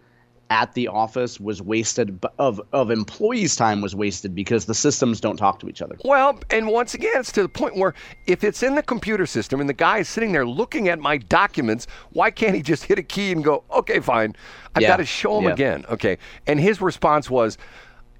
at 0.53 0.71
the 0.75 0.87
office 0.87 1.39
was 1.39 1.63
wasted 1.63 2.23
of 2.37 2.61
of 2.73 2.91
employees' 2.91 3.55
time 3.55 3.81
was 3.81 3.95
wasted 3.95 4.35
because 4.35 4.65
the 4.65 4.75
systems 4.75 5.19
don't 5.19 5.37
talk 5.37 5.59
to 5.59 5.67
each 5.67 5.81
other. 5.81 5.97
Well, 6.05 6.39
and 6.51 6.67
once 6.67 6.93
again, 6.93 7.13
it's 7.15 7.31
to 7.31 7.41
the 7.41 7.49
point 7.49 7.75
where 7.75 7.95
if 8.27 8.43
it's 8.43 8.61
in 8.61 8.75
the 8.75 8.83
computer 8.83 9.25
system 9.25 9.59
and 9.59 9.67
the 9.67 9.73
guy 9.73 9.97
is 9.97 10.07
sitting 10.07 10.31
there 10.31 10.45
looking 10.45 10.89
at 10.89 10.99
my 10.99 11.17
documents, 11.17 11.87
why 12.11 12.29
can't 12.29 12.55
he 12.55 12.61
just 12.61 12.83
hit 12.83 12.99
a 12.99 13.03
key 13.03 13.31
and 13.31 13.43
go, 13.43 13.63
okay, 13.71 13.99
fine. 13.99 14.35
I've 14.75 14.83
Yeah. 14.83 14.89
got 14.89 14.97
to 14.97 15.05
show 15.05 15.39
him 15.39 15.45
Yeah. 15.45 15.53
again. 15.53 15.85
Okay. 15.89 16.19
And 16.45 16.59
his 16.59 16.81
response 16.81 17.31
was, 17.31 17.57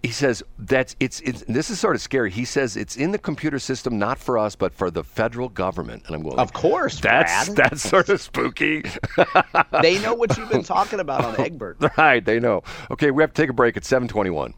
he 0.04 0.12
says 0.12 0.44
that's 0.60 0.96
it's 1.00 1.22
it's 1.22 1.44
this 1.48 1.70
is 1.70 1.80
sort 1.80 1.96
of 1.96 2.02
scary. 2.02 2.30
He 2.30 2.44
says 2.46 2.76
it's 2.78 2.98
in 2.98 3.12
the 3.12 3.18
computer 3.18 3.58
system, 3.58 3.98
not 3.98 4.20
for 4.20 4.38
us, 4.38 4.56
but 4.56 4.74
for 4.74 4.92
the 4.92 5.04
federal 5.04 5.48
government. 5.50 6.04
And 6.08 6.16
I'm 6.16 6.22
going, 6.24 6.38
Of 6.38 6.52
course, 6.54 7.00
that's 7.00 7.50
Brad. 7.50 7.58
that's 7.72 7.82
sort 7.90 8.10
of 8.10 8.20
spooky. 8.22 8.84
they 9.82 10.00
know 10.02 10.14
what 10.14 10.38
you've 10.38 10.50
been 10.50 10.64
talking 10.64 11.00
about 11.00 11.24
on 11.24 11.40
Egbert. 11.40 11.78
right, 11.98 12.24
they 12.24 12.40
know. 12.40 12.64
Okay, 12.92 13.12
we 13.12 13.24
have 13.24 13.34
to 13.34 13.42
take 13.42 13.50
a 13.50 13.54
break 13.54 13.78
at 13.78 13.86
721. 13.86 14.54